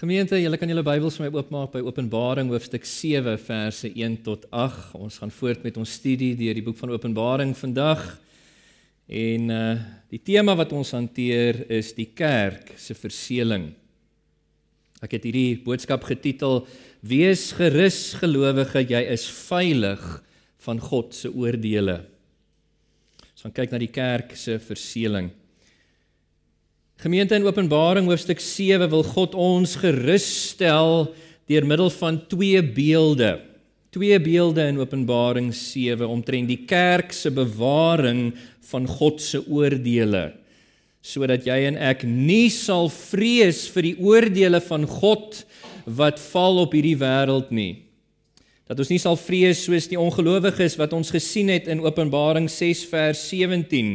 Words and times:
Gemeente, 0.00 0.38
julle 0.40 0.56
kan 0.56 0.70
julle 0.70 0.80
Bybels 0.80 1.18
vir 1.18 1.26
my 1.26 1.28
oopmaak 1.34 1.74
by 1.74 1.80
Openbaring 1.84 2.48
hoofstuk 2.48 2.86
7 2.88 3.34
verse 3.36 3.84
1 3.84 4.14
tot 4.24 4.46
8. 4.48 4.94
Ons 4.96 5.18
gaan 5.20 5.32
voort 5.36 5.66
met 5.66 5.76
ons 5.76 5.92
studie 5.92 6.30
deur 6.38 6.56
die 6.56 6.62
boek 6.64 6.78
van 6.78 6.94
Openbaring 6.94 7.50
vandag. 7.58 8.00
En 9.04 9.52
uh 9.52 9.74
die 10.08 10.22
tema 10.24 10.54
wat 10.56 10.72
ons 10.72 10.94
hanteer 10.96 11.60
is 11.68 11.92
die 11.98 12.08
kerk 12.16 12.72
se 12.80 12.96
verseeling. 12.96 13.66
Ek 15.04 15.18
het 15.18 15.28
hierdie 15.28 15.60
boodskap 15.66 16.08
getitel 16.08 16.62
Wees 17.04 17.50
gerus 17.58 18.14
gelowige, 18.22 18.80
jy 18.80 19.04
is 19.12 19.28
veilig 19.50 20.00
van 20.64 20.80
God 20.80 21.12
se 21.12 21.28
oordeele. 21.28 21.98
Ons 23.36 23.44
gaan 23.44 23.58
kyk 23.60 23.76
na 23.76 23.84
die 23.84 23.92
kerk 23.92 24.32
se 24.32 24.56
verseeling. 24.64 25.28
Gemeente 27.00 27.32
in 27.34 27.46
Openbaring 27.48 28.04
hoofstuk 28.10 28.42
7 28.44 28.84
wil 28.92 29.00
God 29.08 29.32
ons 29.32 29.72
gerus 29.80 30.26
stel 30.50 31.06
deur 31.48 31.64
middel 31.64 31.88
van 31.94 32.18
twee 32.28 32.60
beelde. 32.60 33.38
Twee 33.88 34.18
beelde 34.20 34.66
in 34.68 34.76
Openbaring 34.82 35.48
7 35.56 36.04
omtrent 36.04 36.52
die 36.52 36.58
kerk 36.68 37.14
se 37.16 37.32
bewaring 37.32 38.34
van 38.68 38.84
God 38.98 39.24
se 39.24 39.40
oordeele 39.48 40.26
sodat 41.00 41.46
jy 41.48 41.56
en 41.70 41.78
ek 41.80 42.02
nie 42.04 42.50
sal 42.52 42.90
vrees 42.92 43.62
vir 43.72 43.86
die 43.86 43.94
oordeele 44.04 44.60
van 44.60 44.84
God 44.84 45.38
wat 45.88 46.20
val 46.20 46.60
op 46.66 46.76
hierdie 46.76 46.98
wêreld 47.00 47.48
nie. 47.48 47.70
Dat 48.68 48.84
ons 48.84 48.92
nie 48.92 49.00
sal 49.00 49.16
vrees 49.16 49.64
soos 49.64 49.88
die 49.88 49.96
ongelowiges 49.96 50.76
wat 50.76 50.92
ons 50.92 51.08
gesien 51.16 51.48
het 51.48 51.72
in 51.72 51.80
Openbaring 51.80 52.52
6 52.52 52.84
vers 52.92 53.24
17 53.32 53.94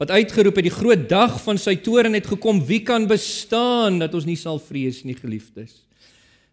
wat 0.00 0.10
uitgeroep 0.10 0.56
het 0.58 0.66
die 0.66 0.74
groot 0.74 1.08
dag 1.08 1.36
van 1.44 1.58
sy 1.60 1.76
toorn 1.76 2.16
het 2.16 2.26
gekom. 2.26 2.62
Wie 2.66 2.82
kan 2.82 3.06
bestaan 3.06 4.00
dat 4.02 4.14
ons 4.14 4.26
nie 4.26 4.38
sal 4.38 4.58
vrees 4.58 5.02
nie 5.04 5.16
geliefdes? 5.18 5.82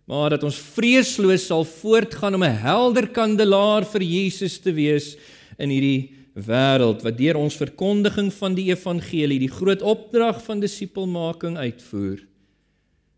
Maar 0.09 0.35
dat 0.38 0.43
ons 0.43 0.57
vreesloos 0.57 1.45
sal 1.49 1.66
voortgaan 1.66 2.35
om 2.35 2.44
'n 2.44 2.61
helder 2.61 3.08
kandelaar 3.08 3.86
vir 3.86 4.02
Jesus 4.02 4.58
te 4.59 4.73
wees 4.73 5.17
in 5.58 5.69
hierdie 5.69 6.14
wêreld 6.33 7.03
wat 7.03 7.17
deur 7.17 7.38
ons 7.38 7.58
verkondiging 7.58 8.31
van 8.33 8.55
die 8.55 8.69
evangelie 8.72 9.39
die 9.39 9.52
groot 9.52 9.81
opdrag 9.81 10.44
van 10.44 10.59
disipelmaking 10.59 11.58
uitvoer 11.58 12.25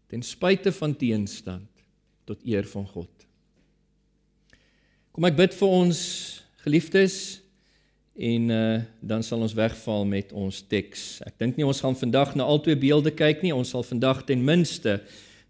ten 0.08 0.22
spyte 0.22 0.72
van 0.72 0.96
teenstand 0.96 1.70
tot 2.26 2.40
eer 2.46 2.68
van 2.68 2.88
God. 2.88 3.10
Kom 5.12 5.26
ek 5.26 5.36
bid 5.36 5.54
vir 5.54 5.68
ons 5.68 6.00
geliefdes 6.64 7.41
En 8.16 8.50
uh, 8.50 8.82
dan 9.00 9.24
sal 9.24 9.40
ons 9.40 9.54
wegval 9.56 10.06
met 10.06 10.34
ons 10.36 10.58
teks. 10.68 11.22
Ek 11.24 11.38
dink 11.40 11.56
nie 11.56 11.66
ons 11.68 11.80
gaan 11.80 11.96
vandag 11.96 12.34
na 12.36 12.44
albei 12.44 12.76
beelde 12.76 13.14
kyk 13.16 13.44
nie. 13.46 13.54
Ons 13.56 13.72
sal 13.72 13.86
vandag 13.88 14.26
ten 14.28 14.44
minste 14.44 15.00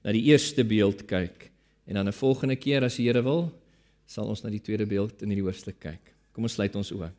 na 0.06 0.14
die 0.14 0.28
eerste 0.30 0.66
beeld 0.66 1.08
kyk. 1.10 1.50
En 1.90 1.98
dan 1.98 2.08
'n 2.08 2.14
volgende 2.14 2.56
keer 2.56 2.84
as 2.84 2.96
die 2.96 3.08
Here 3.08 3.22
wil, 3.22 3.52
sal 4.06 4.30
ons 4.30 4.44
na 4.44 4.50
die 4.50 4.62
tweede 4.62 4.86
beeld 4.86 5.22
in 5.22 5.30
hierdie 5.30 5.46
hoofstuk 5.46 5.80
kyk. 5.80 6.14
Kom 6.34 6.44
ons 6.44 6.54
sluit 6.54 6.76
ons 6.76 6.92
oë. 6.92 7.10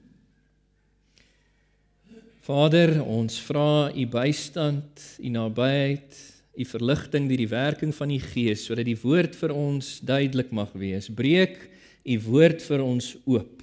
Vader, 2.42 3.02
ons 3.02 3.40
vra 3.40 3.92
u 3.94 4.06
bystand, 4.06 5.18
u 5.18 5.28
nabyheid, 5.28 6.14
u 6.58 6.64
verligting 6.64 7.28
deur 7.28 7.36
die 7.36 7.48
werking 7.48 7.94
van 7.94 8.10
u 8.10 8.18
Gees 8.18 8.64
sodat 8.64 8.84
die 8.84 8.98
woord 8.98 9.36
vir 9.36 9.52
ons 9.54 10.00
duidelik 10.00 10.50
mag 10.50 10.72
wees. 10.72 11.08
Breek 11.08 11.70
u 12.04 12.18
woord 12.20 12.62
vir 12.62 12.82
ons 12.82 13.16
oop 13.24 13.61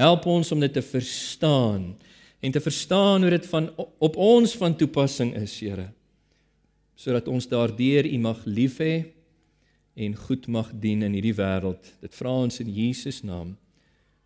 Help 0.00 0.24
ons 0.32 0.48
om 0.54 0.60
dit 0.62 0.72
te 0.72 0.82
verstaan 0.82 1.90
en 2.40 2.52
te 2.52 2.60
verstaan 2.64 3.20
hoe 3.20 3.30
dit 3.34 3.46
van 3.52 3.68
op 4.00 4.14
ons 4.16 4.54
van 4.56 4.76
toepassing 4.76 5.34
is, 5.36 5.58
Here. 5.60 5.90
Sodat 6.96 7.28
ons 7.28 7.48
daardeur 7.48 8.08
U 8.08 8.18
mag 8.18 8.40
lief 8.48 8.78
hê 8.80 8.94
en 10.00 10.16
goed 10.16 10.46
mag 10.48 10.70
dien 10.80 11.04
in 11.04 11.16
hierdie 11.18 11.36
wêreld. 11.36 11.92
Dit 12.00 12.16
vra 12.16 12.32
ons 12.46 12.60
in 12.64 12.70
Jesus 12.72 13.20
naam. 13.26 13.52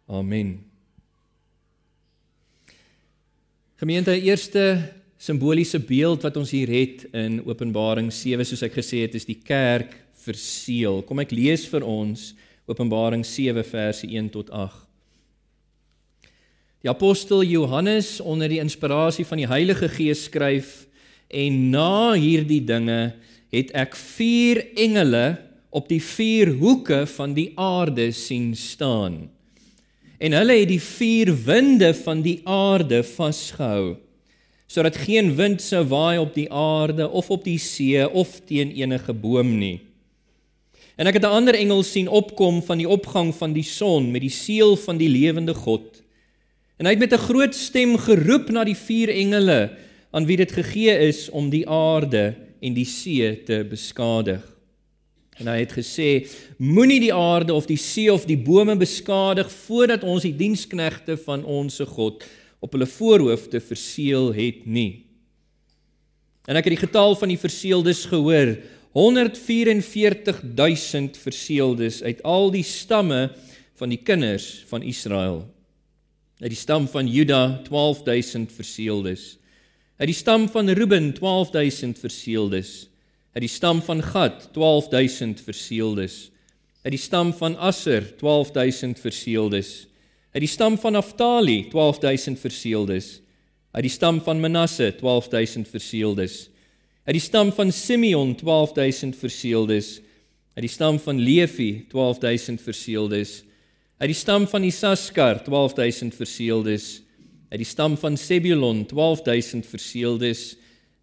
Amen. 0.07 0.61
Gemeente, 3.81 4.15
eerste 4.15 4.79
simboliese 5.19 5.81
beeld 5.83 6.23
wat 6.23 6.39
ons 6.39 6.53
hier 6.55 6.71
het 6.71 7.07
in 7.17 7.41
Openbaring 7.43 8.13
7 8.15 8.47
soos 8.47 8.63
ek 8.63 8.79
gesê 8.79 9.03
het, 9.09 9.19
is 9.19 9.27
die 9.27 9.41
kerk 9.43 9.97
verseël. 10.23 11.03
Kom 11.03 11.19
ek 11.25 11.35
lees 11.35 11.67
vir 11.67 11.83
ons 11.83 12.31
Openbaring 12.71 13.27
7 13.27 13.67
verse 13.67 14.07
1 14.07 14.31
tot 14.39 14.55
8. 14.55 14.84
Die 16.85 16.93
apostel 16.93 17.41
Johannes 17.49 18.19
onder 18.21 18.51
die 18.53 18.59
inspirasie 18.61 19.25
van 19.25 19.41
die 19.41 19.49
Heilige 19.49 19.87
Gees 19.89 20.27
skryf 20.27 20.83
en 21.33 21.71
na 21.73 22.13
hierdie 22.13 22.61
dinge 22.61 23.15
het 23.55 23.71
ek 23.73 23.97
vier 23.97 24.61
engele 24.77 25.39
op 25.73 25.89
die 25.89 26.03
vier 26.05 26.53
hoeke 26.61 27.07
van 27.15 27.33
die 27.33 27.55
aarde 27.57 28.11
sien 28.13 28.53
staan. 28.53 29.31
En 30.21 30.37
hulle 30.37 30.59
het 30.61 30.69
die 30.75 30.83
vier 30.83 31.33
winde 31.47 31.95
van 32.05 32.21
die 32.27 32.43
aarde 32.45 33.01
vasgehou 33.15 33.97
sodat 34.69 35.01
geen 35.07 35.33
wind 35.39 35.65
sou 35.65 35.85
waai 35.89 36.21
op 36.21 36.37
die 36.37 36.51
aarde 36.53 37.09
of 37.09 37.33
op 37.33 37.45
die 37.49 37.61
see 37.63 38.05
of 38.05 38.41
teen 38.45 38.77
enige 38.77 39.17
boom 39.17 39.57
nie. 39.57 39.81
En 41.01 41.09
ek 41.09 41.17
het 41.17 41.25
'n 41.25 41.37
ander 41.41 41.55
engel 41.55 41.83
sien 41.83 42.09
opkom 42.09 42.61
van 42.61 42.77
die 42.77 42.89
opgang 42.89 43.33
van 43.33 43.57
die 43.57 43.65
son 43.65 44.11
met 44.11 44.21
die 44.21 44.37
seël 44.45 44.77
van 44.77 45.01
die 45.01 45.09
lewende 45.09 45.55
God. 45.55 46.04
En 46.77 46.87
hy 46.87 46.91
het 46.97 47.05
met 47.05 47.13
'n 47.13 47.27
groot 47.31 47.55
stem 47.55 47.99
geroep 47.99 48.51
na 48.51 48.65
die 48.65 48.77
vier 48.77 49.09
engele 49.09 49.71
aan 50.11 50.27
wie 50.27 50.37
dit 50.37 50.53
gegee 50.53 50.99
is 51.09 51.31
om 51.31 51.51
die 51.51 51.69
aarde 51.69 52.35
en 52.61 52.75
die 52.75 52.85
see 52.85 53.43
te 53.45 53.67
beskadig. 53.69 54.57
En 55.39 55.47
hy 55.47 55.59
het 55.59 55.73
gesê: 55.73 56.27
Moenie 56.59 57.01
die 57.01 57.15
aarde 57.15 57.55
of 57.55 57.67
die 57.67 57.77
see 57.77 58.13
of 58.13 58.25
die 58.25 58.39
bome 58.39 58.77
beskadig 58.77 59.53
voordat 59.53 60.03
ons 60.03 60.23
die 60.23 60.37
diensknegte 60.37 61.17
van 61.17 61.45
ons 61.45 61.81
God 61.81 62.25
op 62.61 62.73
hulle 62.73 62.87
voorhoofde 62.87 63.61
verseël 63.61 64.35
het 64.35 64.67
nie. 64.67 65.05
En 66.47 66.57
ek 66.57 66.65
het 66.65 66.81
die 66.81 66.87
getal 66.87 67.17
van 67.17 67.29
die 67.29 67.39
verseëldes 67.39 68.05
gehoor, 68.07 68.57
144000 68.93 71.17
verseëldes 71.17 72.03
uit 72.03 72.23
al 72.23 72.51
die 72.51 72.63
stamme 72.63 73.31
van 73.75 73.89
die 73.89 74.03
kinders 74.03 74.65
van 74.69 74.83
Israel 74.83 75.54
uit 76.43 76.51
die 76.51 76.59
stam 76.59 76.89
van 76.91 77.07
Juda 77.07 77.61
12000 77.69 78.51
verseeldes 78.53 79.37
uit 79.97 80.11
die 80.11 80.17
stam 80.19 80.49
van 80.51 80.69
Ruben 80.69 81.13
12000 81.15 81.99
verseeldes 81.99 82.89
uit 83.35 83.45
die 83.45 83.51
stam 83.51 83.83
van 83.83 84.03
Gad 84.03 84.49
12000 84.57 85.41
verseeldes 85.41 86.17
uit 86.83 86.91
die 86.97 86.99
stam 86.99 87.31
van 87.39 87.55
Asser 87.57 88.09
12000 88.19 88.99
verseeldes 88.99 89.87
uit 90.35 90.43
die 90.43 90.51
stam 90.51 90.79
van 90.83 90.99
Naftali 90.99 91.61
12000 91.71 92.43
verseeldes 92.43 93.21
uit 93.71 93.87
die 93.87 93.95
stam 93.95 94.19
van 94.27 94.43
Manasse 94.43 94.91
12000 94.99 95.71
verseeldes 95.71 96.49
uit 97.05 97.15
die 97.15 97.23
stam 97.23 97.55
van 97.55 97.71
Simeon 97.73 98.35
12000 98.35 99.15
verseeldes 99.23 100.01
uit 100.59 100.67
die 100.67 100.75
stam 100.75 100.99
van 100.99 101.23
Levi 101.23 101.87
12000 101.95 102.59
verseeldes 102.61 103.44
Uit 103.95 104.11
die 104.11 104.19
stam 104.19 104.43
van 104.51 104.65
Isaskar 104.67 105.39
12000 105.47 106.17
verseeldes. 106.19 106.87
Uit 107.53 107.61
die 107.63 107.69
stam 107.69 107.95
van 107.95 108.17
Sebulon 108.19 108.81
12000 108.91 109.69
verseeldes. 109.71 110.57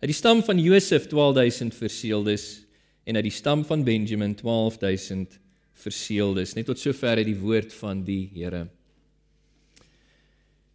Uit 0.04 0.10
die 0.12 0.18
stam 0.18 0.42
van 0.44 0.60
Josef 0.60 1.08
12000 1.08 1.76
verseeldes 1.76 2.66
en 3.08 3.16
uit 3.16 3.30
die 3.30 3.34
stam 3.34 3.64
van 3.66 3.86
Benjamin 3.88 4.36
12000 4.36 5.38
verseeldes. 5.86 6.52
Net 6.58 6.68
tot 6.68 6.84
sover 6.84 7.16
uit 7.22 7.30
die 7.30 7.38
woord 7.40 7.72
van 7.80 8.04
die 8.04 8.26
Here. 8.36 8.66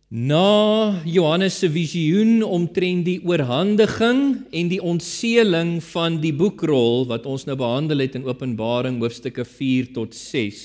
Na 0.08 1.02
Johannes 1.04 1.58
se 1.60 1.68
visioen 1.68 2.40
omtrent 2.46 3.04
die 3.04 3.18
oorhandiging 3.26 4.24
en 4.56 4.72
die 4.72 4.80
ontseeling 4.80 5.76
van 5.90 6.16
die 6.24 6.32
boekrol 6.32 7.04
wat 7.12 7.28
ons 7.28 7.44
nou 7.44 7.58
behandel 7.60 8.06
het 8.06 8.16
in 8.16 8.24
Openbaring 8.24 9.02
hoofstukke 9.04 9.44
4 9.44 9.92
tot 10.00 10.16
6 10.16 10.64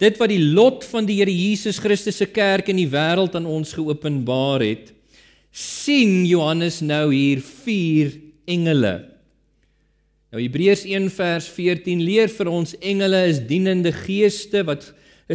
Dit 0.00 0.16
wat 0.16 0.32
die 0.32 0.40
lot 0.40 0.84
van 0.88 1.04
die 1.04 1.18
Here 1.18 1.32
Jesus 1.32 1.78
Christus 1.82 2.16
se 2.22 2.30
kerk 2.32 2.70
in 2.72 2.78
die 2.80 2.88
wêreld 2.88 3.34
aan 3.36 3.48
ons 3.48 3.74
geopenbaar 3.76 4.64
het, 4.64 4.94
sien 5.52 6.22
Johannes 6.24 6.78
nou 6.80 7.10
hier 7.12 7.42
vier 7.44 8.14
engele. 8.48 8.94
Nou 10.30 10.40
Hebreërs 10.40 10.86
1 10.88 11.10
vers 11.12 11.50
14 11.52 12.00
leer 12.06 12.30
vir 12.32 12.48
ons 12.48 12.72
engele 12.78 13.24
is 13.28 13.42
dienende 13.44 13.92
geeste 13.92 14.62
wat 14.64 14.92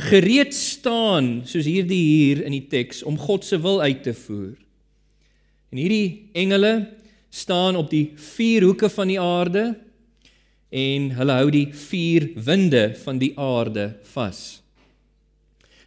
gereed 0.07 0.55
staan 0.55 1.43
soos 1.47 1.67
hierdie 1.67 2.01
hier 2.01 2.41
in 2.47 2.55
die 2.55 2.65
teks 2.71 3.03
om 3.07 3.19
God 3.19 3.45
se 3.45 3.59
wil 3.61 3.83
uit 3.83 4.01
te 4.07 4.15
voer. 4.17 4.55
En 5.69 5.79
hierdie 5.83 6.31
engele 6.33 6.73
staan 7.29 7.77
op 7.77 7.91
die 7.91 8.15
vier 8.33 8.65
hoeke 8.65 8.89
van 8.89 9.11
die 9.11 9.21
aarde 9.21 9.75
en 10.71 11.09
hulle 11.17 11.37
hou 11.39 11.49
die 11.53 11.67
vier 11.71 12.29
winde 12.35 12.95
van 13.03 13.19
die 13.21 13.33
aarde 13.37 13.93
vas. 14.13 14.61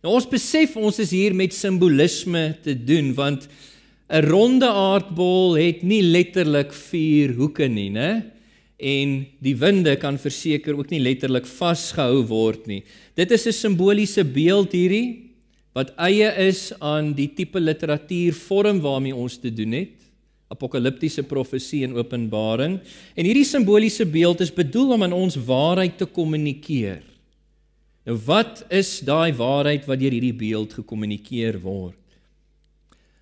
Nou 0.02 0.14
ons 0.14 0.28
besef 0.30 0.76
ons 0.76 0.98
is 1.02 1.10
hier 1.10 1.34
met 1.34 1.52
simbolisme 1.52 2.56
te 2.62 2.74
doen 2.74 3.14
want 3.14 3.48
'n 4.08 4.24
ronde 4.24 4.68
aardbol 4.68 5.56
het 5.56 5.82
nie 5.82 6.02
letterlik 6.02 6.72
vier 6.72 7.34
hoeke 7.34 7.68
nie, 7.68 7.90
né? 7.90 8.38
en 8.78 9.24
die 9.42 9.56
winde 9.58 9.96
kan 9.98 10.18
verseker 10.22 10.76
ook 10.78 10.92
nie 10.92 11.02
letterlik 11.02 11.46
vasgehou 11.50 12.22
word 12.30 12.68
nie. 12.70 12.82
Dit 13.16 13.30
is 13.34 13.46
'n 13.46 13.52
simboliese 13.52 14.24
beeld 14.24 14.72
hierdie 14.72 15.34
wat 15.74 15.90
eie 15.98 16.30
is 16.46 16.72
aan 16.80 17.12
die 17.12 17.28
tipe 17.34 17.58
literatuurvorm 17.58 18.80
waarmee 18.80 19.14
ons 19.14 19.36
te 19.36 19.50
doen 19.50 19.72
het. 19.72 19.97
Apokaliptiese 20.48 21.22
profesie 21.28 21.82
en 21.84 21.96
Openbaring. 21.98 22.78
En 23.14 23.28
hierdie 23.28 23.46
simboliese 23.46 24.06
beeld 24.08 24.40
is 24.40 24.54
bedoel 24.54 24.96
om 24.96 25.04
aan 25.04 25.16
ons 25.16 25.36
waarheid 25.48 25.98
te 26.00 26.08
kommunikeer. 26.08 27.02
Nou 28.08 28.16
wat 28.24 28.64
is 28.72 28.98
daai 29.04 29.34
waarheid 29.36 29.84
wat 29.84 30.00
deur 30.00 30.14
hierdie 30.16 30.36
beeld 30.36 30.72
gekommunikeer 30.78 31.60
word? 31.60 31.96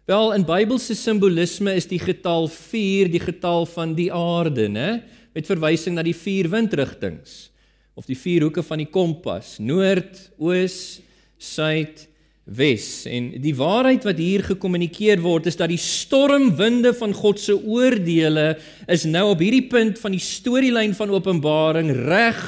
Wel, 0.06 0.36
in 0.36 0.44
Bybelse 0.46 0.94
simbolisme 0.94 1.72
is 1.74 1.88
die 1.90 1.98
getal 1.98 2.46
4 2.46 3.10
die 3.10 3.22
getal 3.24 3.66
van 3.66 3.96
die 3.98 4.12
aarde, 4.14 4.68
né? 4.70 4.90
met 5.36 5.48
verwysing 5.50 5.98
na 5.98 6.04
die 6.06 6.16
vier 6.16 6.48
windrigtings 6.48 7.50
of 7.96 8.06
die 8.08 8.16
vier 8.16 8.46
hoeke 8.46 8.62
van 8.64 8.80
die 8.80 8.88
kompas: 8.92 9.56
noord, 9.60 10.20
oos, 10.38 11.00
suid, 11.36 12.06
wes. 12.46 13.04
En 13.10 13.32
die 13.42 13.54
waarheid 13.58 14.04
wat 14.06 14.20
hier 14.22 14.44
gekommunikeer 14.46 15.18
word 15.24 15.48
is 15.50 15.58
dat 15.58 15.72
die 15.72 15.80
stormwinde 15.82 16.92
van 16.94 17.14
God 17.16 17.42
se 17.42 17.56
oordeele 17.58 18.54
is 18.86 19.06
nou 19.08 19.32
op 19.32 19.42
hierdie 19.42 19.66
punt 19.66 19.98
van 19.98 20.14
die 20.14 20.22
storielyn 20.22 20.94
van 20.94 21.10
Openbaring 21.10 21.90
reg 22.06 22.42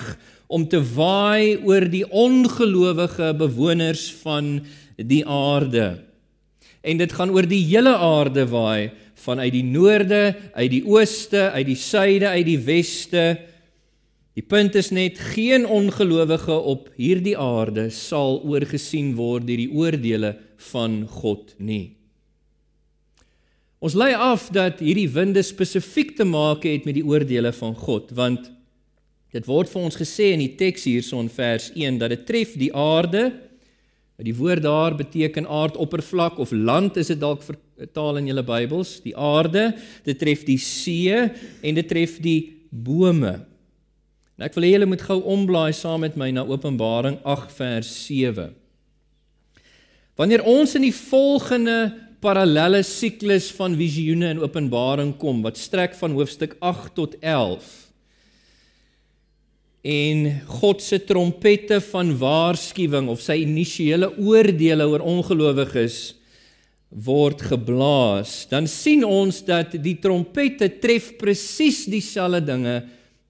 om 0.47 0.69
te 0.71 0.81
waai 0.95 1.59
oor 1.67 1.89
die 1.91 2.07
ongelowige 2.07 3.35
bewoners 3.37 4.07
van 4.23 4.61
die 4.97 5.25
aarde. 5.27 5.99
En 6.81 7.03
dit 7.03 7.13
gaan 7.13 7.35
oor 7.35 7.47
die 7.51 7.65
hele 7.67 7.97
aarde 7.99 8.47
waai 8.49 8.91
vanuit 9.19 9.53
die 9.53 9.67
noorde, 9.67 10.37
uit 10.55 10.71
die 10.71 10.85
ooste, 10.87 11.51
uit 11.51 11.67
die 11.67 11.79
suide, 11.79 12.29
uit 12.31 12.47
die 12.47 12.61
weste. 12.63 13.25
Die 14.39 14.45
punt 14.47 14.77
is 14.79 14.93
net 14.95 15.19
geen 15.35 15.65
ongelowige 15.67 16.55
op 16.55 16.93
hierdie 16.95 17.35
aarde 17.35 17.89
sal 17.91 18.39
oorgesien 18.47 19.17
word 19.19 19.49
deur 19.49 19.59
die 19.59 19.73
oordeele 19.75 20.37
van 20.71 21.01
God 21.11 21.57
nie. 21.59 21.97
Ons 23.83 23.97
lei 23.99 24.13
af 24.15 24.47
dat 24.55 24.79
hierdie 24.83 25.09
winde 25.11 25.43
spesifiek 25.43 26.15
te 26.19 26.27
maak 26.27 26.63
het 26.67 26.87
met 26.87 26.95
die 26.99 27.07
oordeele 27.07 27.51
van 27.59 27.75
God, 27.79 28.15
want 28.15 28.47
dit 29.35 29.51
word 29.51 29.71
vir 29.75 29.91
ons 29.91 29.99
gesê 29.99 30.31
in 30.37 30.43
die 30.45 30.55
teks 30.59 30.87
hierson 30.87 31.27
vers 31.35 31.73
1 31.75 31.99
dat 31.99 32.15
dit 32.15 32.25
tref 32.31 32.55
die 32.59 32.71
aarde 32.71 33.27
Die 34.19 34.35
woord 34.35 34.65
daar 34.65 34.97
beteken 34.99 35.47
aardoppervlak 35.47 36.41
of 36.43 36.51
land 36.51 36.97
is 36.99 37.07
dit 37.13 37.21
dalk 37.21 37.45
vertaal 37.47 38.17
in 38.19 38.27
julle 38.27 38.43
Bybels, 38.43 38.97
die 39.05 39.15
aarde, 39.15 39.69
dit 40.03 40.19
tref 40.19 40.43
die 40.43 40.59
see 40.59 41.15
en 41.15 41.79
dit 41.79 41.87
tref 41.87 42.17
die 42.19 42.67
bome. 42.71 43.37
Nou 44.39 44.47
ek 44.47 44.55
wil 44.55 44.69
hê 44.69 44.77
julle 44.77 44.87
moet 44.87 45.03
gou 45.03 45.19
omblaai 45.27 45.73
saam 45.75 46.05
met 46.07 46.15
my 46.15 46.29
na 46.31 46.45
Openbaring 46.47 47.17
8 47.27 47.55
vers 47.57 47.89
7. 48.07 48.53
Wanneer 50.19 50.45
ons 50.47 50.77
in 50.79 50.85
die 50.87 50.95
volgende 50.95 51.79
parallelle 52.23 52.85
siklus 52.87 53.49
van 53.57 53.75
visioene 53.79 54.31
in 54.37 54.43
Openbaring 54.43 55.17
kom 55.19 55.41
wat 55.43 55.59
strek 55.59 55.97
van 55.99 56.15
hoofstuk 56.15 56.55
8 56.63 56.95
tot 56.95 57.17
11 57.19 57.67
en 59.89 60.23
God 60.61 60.83
se 60.83 60.99
trompette 61.07 61.79
van 61.89 62.11
waarskuwing 62.19 63.09
of 63.11 63.23
sy 63.23 63.41
initiële 63.43 64.11
oordeele 64.19 64.87
oor 64.91 65.03
ongelowiges 65.07 65.99
word 66.89 67.43
geblaas, 67.51 68.47
dan 68.51 68.67
sien 68.71 69.03
ons 69.07 69.43
dat 69.47 69.75
die 69.83 69.97
trompette 70.03 70.71
tref 70.83 71.13
presies 71.21 71.85
dieselfde 71.91 72.43
dinge 72.49 72.77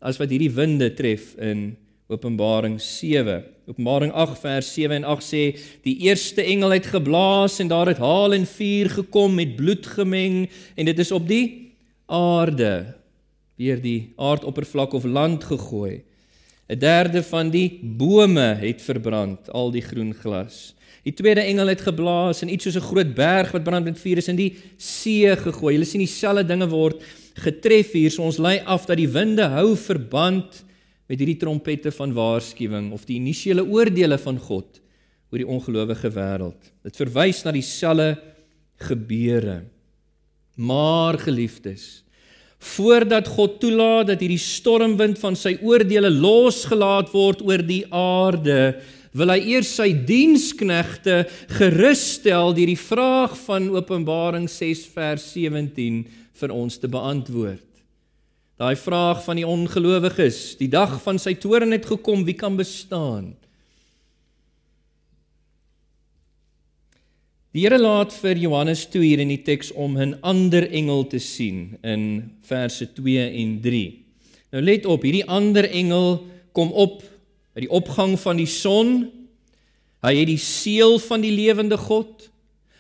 as 0.01 0.19
wat 0.21 0.31
hierdie 0.31 0.53
winde 0.55 0.91
tref 0.95 1.35
in 1.43 1.77
Openbaring 2.09 2.79
7. 2.81 3.43
Openbaring 3.69 4.13
8 4.13 4.39
vers 4.41 4.69
7 4.73 4.97
en 4.97 5.05
8 5.05 5.27
sê 5.27 5.43
die 5.85 5.99
eerste 6.07 6.43
engel 6.43 6.73
het 6.79 6.87
geblaas 6.89 7.59
en 7.61 7.69
daar 7.69 7.91
het 7.91 8.01
haal 8.01 8.33
en 8.33 8.47
vuur 8.49 8.91
gekom 9.03 9.35
met 9.37 9.57
bloed 9.59 9.87
gemeng 9.99 10.47
en 10.75 10.89
dit 10.89 10.99
is 10.99 11.13
op 11.13 11.29
die 11.29 11.75
aarde 12.07 12.95
weer 13.59 13.81
die 13.83 14.13
aardoppervlak 14.17 14.95
of 14.95 15.05
land 15.05 15.45
gegooi. 15.45 16.05
'n 16.69 16.79
derde 16.79 17.23
van 17.23 17.51
die 17.51 17.81
bome 17.83 18.55
het 18.61 18.83
verbrand, 18.83 19.51
al 19.51 19.71
die 19.73 19.83
groen 19.83 20.15
glas. 20.15 20.75
Die 21.03 21.15
tweede 21.17 21.41
engel 21.41 21.71
het 21.73 21.81
geblaas 21.81 22.43
en 22.43 22.53
iets 22.53 22.65
soos 22.65 22.77
'n 22.77 22.89
groot 22.91 23.15
berg 23.15 23.53
wat 23.53 23.65
brand 23.65 23.85
met 23.85 23.99
vuur 23.99 24.17
is 24.17 24.29
in 24.29 24.37
die 24.37 24.57
see 24.77 25.37
gegooi. 25.37 25.75
Julle 25.75 25.85
sien 25.85 26.05
dieselfde 26.05 26.45
dinge 26.45 26.69
word 26.69 27.03
getref 27.43 27.95
hier. 27.97 28.13
So 28.13 28.27
ons 28.27 28.41
lei 28.43 28.59
af 28.67 28.87
dat 28.89 28.99
die 29.01 29.11
winde 29.11 29.47
hou 29.55 29.73
verband 29.79 30.63
met 31.09 31.21
hierdie 31.21 31.39
trompette 31.41 31.93
van 31.95 32.13
waarskuwing 32.17 32.91
of 32.93 33.07
die 33.09 33.17
initiële 33.17 33.65
oordeele 33.65 34.19
van 34.21 34.39
God 34.39 34.83
oor 35.29 35.41
die 35.41 35.49
ongelowige 35.49 36.11
wêreld. 36.13 36.59
Dit 36.85 36.99
verwys 37.01 37.43
na 37.45 37.53
dieselfde 37.53 38.17
gebeure. 38.89 39.63
Maar 40.59 41.19
geliefdes, 41.23 42.03
voordat 42.59 43.29
God 43.31 43.61
toelaat 43.63 44.09
dat 44.11 44.23
hierdie 44.23 44.41
stormwind 44.43 45.21
van 45.23 45.37
sy 45.39 45.55
oordeele 45.63 46.11
losgelaat 46.11 47.13
word 47.15 47.45
oor 47.47 47.63
die 47.63 47.85
aarde, 47.95 48.79
wil 49.19 49.33
hy 49.33 49.39
eers 49.55 49.71
sy 49.79 49.93
diensknegte 50.07 51.23
gerusstel 51.59 52.53
deur 52.57 52.73
die 52.73 52.81
vraag 52.81 53.37
van 53.47 53.71
Openbaring 53.77 54.49
6 54.51 54.85
vers 54.95 55.31
17 55.35 56.03
vir 56.39 56.55
ons 56.55 56.79
te 56.79 56.89
beantwoord. 56.89 57.67
Daai 58.59 58.75
vraag 58.75 59.21
van 59.23 59.39
die 59.39 59.47
ongelowiges, 59.47 60.57
die 60.59 60.71
dag 60.71 60.97
van 61.03 61.21
sy 61.23 61.37
toorn 61.39 61.75
het 61.75 61.87
gekom, 61.87 62.25
wie 62.27 62.35
kan 62.39 62.57
bestaan? 62.59 63.37
Die 67.55 67.63
Here 67.65 67.79
laat 67.81 68.13
vir 68.13 68.39
Johannes 68.39 68.85
toe 68.91 69.01
hier 69.03 69.23
in 69.23 69.31
die 69.33 69.41
teks 69.43 69.71
om 69.73 69.97
'n 69.97 70.19
ander 70.23 70.67
engel 70.71 71.07
te 71.07 71.19
sien 71.19 71.79
in 71.83 72.31
verse 72.43 72.87
2 72.95 73.31
en 73.31 73.61
3. 73.61 74.05
Nou 74.53 74.63
let 74.63 74.87
op, 74.87 75.03
hierdie 75.03 75.25
ander 75.25 75.65
engel 75.71 76.27
kom 76.53 76.73
op 76.73 77.03
by 77.55 77.61
die 77.61 77.71
opgang 77.71 78.19
van 78.21 78.37
die 78.37 78.47
son. 78.47 79.11
Hy 80.03 80.15
het 80.15 80.29
die 80.31 80.39
seël 80.39 80.99
van 80.99 81.21
die 81.21 81.33
lewende 81.33 81.77
God. 81.77 82.29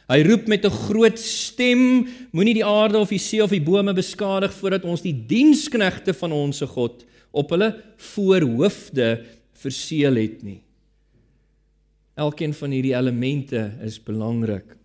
Hy 0.08 0.22
roep 0.24 0.46
met 0.48 0.64
'n 0.64 0.70
groot 0.70 1.18
stem: 1.18 2.08
Moenie 2.32 2.54
die 2.54 2.64
aarde 2.64 2.98
of 2.98 3.08
die 3.08 3.18
see 3.18 3.42
of 3.42 3.50
die 3.50 3.60
bome 3.60 3.92
beskadig 3.92 4.54
voordat 4.54 4.84
ons 4.84 5.02
die 5.02 5.26
diensknegte 5.26 6.14
van 6.14 6.32
ons 6.32 6.60
God 6.60 7.04
op 7.30 7.50
hulle 7.50 7.82
voorhoofde 7.96 9.24
verseël 9.52 10.16
het 10.16 10.42
nie. 10.42 10.60
Elkeen 12.16 12.54
van 12.54 12.70
hierdie 12.70 12.96
elemente 12.96 13.72
is 13.84 14.02
belangrik. 14.02 14.78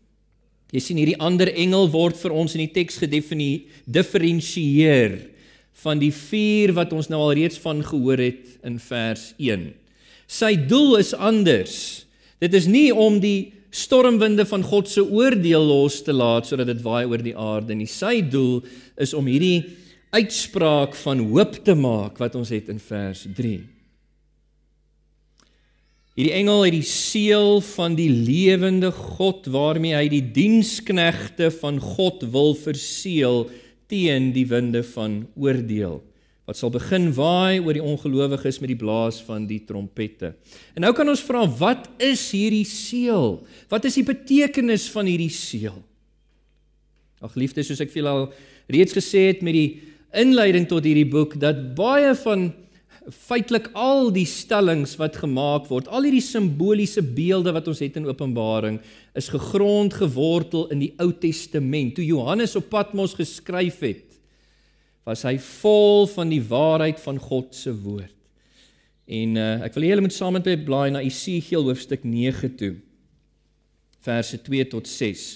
Jy 0.74 0.80
sien 0.80 0.98
hierdie 0.98 1.22
ander 1.22 1.54
engel 1.54 1.86
word 1.94 2.18
vir 2.18 2.32
ons 2.34 2.56
in 2.56 2.60
die 2.66 2.74
teks 2.74 2.98
gedifferensieer 2.98 5.30
van 5.84 6.00
die 6.02 6.12
vier 6.12 6.74
wat 6.74 6.94
ons 6.94 7.10
nou 7.10 7.20
al 7.22 7.34
reeds 7.38 7.58
van 7.62 7.84
gehoor 7.86 8.18
het 8.18 8.58
in 8.66 8.80
vers 8.82 9.34
1. 9.38 9.74
Sy 10.28 10.56
doel 10.70 10.98
is 10.98 11.14
anders. 11.14 12.06
Dit 12.42 12.54
is 12.54 12.66
nie 12.66 12.94
om 12.94 13.20
die 13.22 13.54
stormwinde 13.74 14.46
van 14.46 14.64
God 14.66 14.90
se 14.90 15.02
oordeel 15.02 15.66
los 15.66 16.02
te 16.06 16.14
laat 16.14 16.48
sodat 16.48 16.70
dit 16.70 16.82
waai 16.86 17.06
oor 17.10 17.24
die 17.26 17.34
aarde 17.34 17.76
nie. 17.78 17.90
Sy 17.90 18.22
doel 18.22 18.62
is 19.02 19.16
om 19.18 19.26
hierdie 19.30 19.64
uitspraak 20.14 20.94
van 21.02 21.24
hoop 21.32 21.58
te 21.66 21.74
maak 21.74 22.22
wat 22.22 22.38
ons 22.38 22.54
het 22.54 22.70
in 22.70 22.82
vers 22.82 23.26
3. 23.34 23.56
Hierdie 26.14 26.36
engel 26.38 26.68
het 26.68 26.76
die 26.76 26.86
seël 26.86 27.58
van 27.74 27.98
die 27.98 28.12
lewende 28.14 28.92
God 28.94 29.50
waarmee 29.50 29.98
hy 29.98 30.06
die 30.14 30.26
diensknegte 30.36 31.50
van 31.58 31.82
God 31.82 32.22
wil 32.36 32.54
verseël 32.54 33.48
teen 33.90 34.30
die 34.36 34.46
winde 34.50 34.84
van 34.94 35.24
oordeel 35.34 36.04
wat 36.44 36.60
sal 36.60 36.74
begin 36.74 37.08
waai 37.16 37.62
oor 37.64 37.78
die 37.78 37.84
ongelowiges 37.84 38.60
met 38.60 38.74
die 38.74 38.80
blaas 38.80 39.22
van 39.24 39.46
die 39.48 39.62
trompette. 39.64 40.34
En 40.76 40.84
nou 40.84 40.92
kan 40.96 41.08
ons 41.08 41.24
vra 41.24 41.46
wat 41.60 41.88
is 42.04 42.26
hierdie 42.36 42.66
seël? 42.68 43.38
Wat 43.72 43.88
is 43.88 43.96
die 44.00 44.08
betekenis 44.08 44.90
van 44.92 45.08
hierdie 45.08 45.32
seël? 45.32 45.80
Ag 47.24 47.38
liefde, 47.40 47.64
soos 47.64 47.80
ek 47.80 47.94
vir 47.94 48.02
julle 48.02 48.16
al 48.18 48.28
reeds 48.74 48.96
gesê 48.96 49.30
het 49.30 49.46
met 49.46 49.56
die 49.56 49.70
inleiding 50.20 50.68
tot 50.70 50.84
hierdie 50.84 51.08
boek 51.08 51.38
dat 51.40 51.72
baie 51.78 52.12
van 52.26 52.52
feitelik 53.12 53.70
al 53.76 54.12
die 54.16 54.28
stellings 54.28 54.96
wat 55.00 55.18
gemaak 55.20 55.68
word, 55.72 55.90
al 55.92 56.06
hierdie 56.08 56.24
simboliese 56.24 57.04
beelde 57.04 57.52
wat 57.56 57.68
ons 57.72 57.82
het 57.84 57.98
in 58.00 58.08
Openbaring, 58.08 58.80
is 59.16 59.32
gegrond 59.32 59.96
gewortel 60.00 60.70
in 60.72 60.84
die 60.86 60.94
Ou 61.04 61.10
Testament. 61.12 61.96
Toe 61.98 62.06
Johannes 62.06 62.56
op 62.60 62.70
Patmos 62.72 63.16
geskryf 63.18 63.82
het, 63.84 64.13
was 65.04 65.26
hy 65.28 65.36
vol 65.38 66.08
van 66.14 66.32
die 66.32 66.42
waarheid 66.42 67.00
van 67.04 67.20
God 67.20 67.56
se 67.56 67.74
woord. 67.76 68.16
En 69.04 69.36
uh, 69.36 69.66
ek 69.68 69.76
wil 69.76 69.84
hê 69.84 69.92
julle 69.92 70.06
moet 70.06 70.16
saam 70.16 70.36
met 70.38 70.48
my 70.48 70.58
blaai 70.64 70.90
na 70.96 71.04
Esegiel 71.04 71.66
hoofstuk 71.68 72.06
9 72.08 72.54
toe. 72.60 72.76
Verse 74.04 74.40
2 74.48 74.70
tot 74.72 74.88
6 74.90 75.32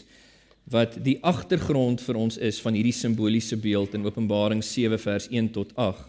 wat 0.67 0.97
die 0.99 1.15
agtergrond 1.23 2.01
vir 2.03 2.17
ons 2.19 2.35
is 2.43 2.57
van 2.59 2.75
hierdie 2.75 2.95
simboliese 2.95 3.55
beeld 3.55 3.93
in 3.95 4.03
Openbaring 4.03 4.59
7 4.59 4.99
vers 4.99 5.29
1 5.31 5.53
tot 5.55 5.69
8. 5.79 6.01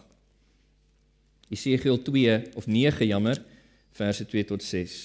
Jesegiel 1.49 2.01
2 2.03 2.35
of 2.59 2.67
9 2.67 3.07
jammer 3.07 3.39
verse 3.95 4.25
2 4.25 4.43
tot 4.51 4.63
6. 4.63 4.97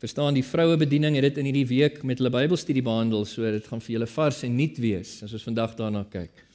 Verstaan 0.00 0.32
die 0.32 0.44
vroue 0.46 0.78
bediening 0.80 1.18
het 1.18 1.26
dit 1.28 1.38
in 1.42 1.50
hierdie 1.50 1.66
week 1.68 1.98
met 2.08 2.22
hulle 2.22 2.32
Bybelstudie 2.32 2.84
behandel, 2.84 3.26
so 3.28 3.44
dit 3.44 3.66
gaan 3.68 3.82
vir 3.84 3.98
julle 3.98 4.08
vars 4.08 4.38
en 4.46 4.54
nuut 4.56 4.78
wees 4.80 5.18
as 5.26 5.34
ons 5.36 5.44
vandag 5.44 5.74
daarna 5.76 6.06
kyk. 6.08 6.46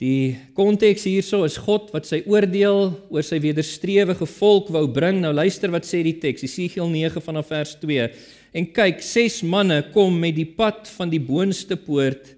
Die 0.00 0.32
konteks 0.56 1.04
hierso 1.04 1.42
is 1.44 1.58
God 1.60 1.90
wat 1.92 2.08
sy 2.08 2.22
oordeel 2.24 2.86
oor 3.12 3.24
sy 3.26 3.36
wederstrewige 3.44 4.24
volk 4.38 4.70
wou 4.72 4.86
bring. 4.88 5.18
Nou 5.20 5.34
luister 5.36 5.68
wat 5.74 5.84
sê 5.84 6.00
die 6.06 6.16
teks, 6.22 6.46
Jesegiel 6.46 6.88
9 6.88 7.20
vanaf 7.20 7.52
vers 7.52 7.74
2. 7.82 8.06
En 8.56 8.72
kyk, 8.80 9.04
ses 9.04 9.42
manne 9.44 9.82
kom 9.92 10.16
met 10.22 10.38
die 10.40 10.48
pad 10.48 10.88
van 10.96 11.12
die 11.12 11.20
boonste 11.20 11.76
poort 11.76 12.32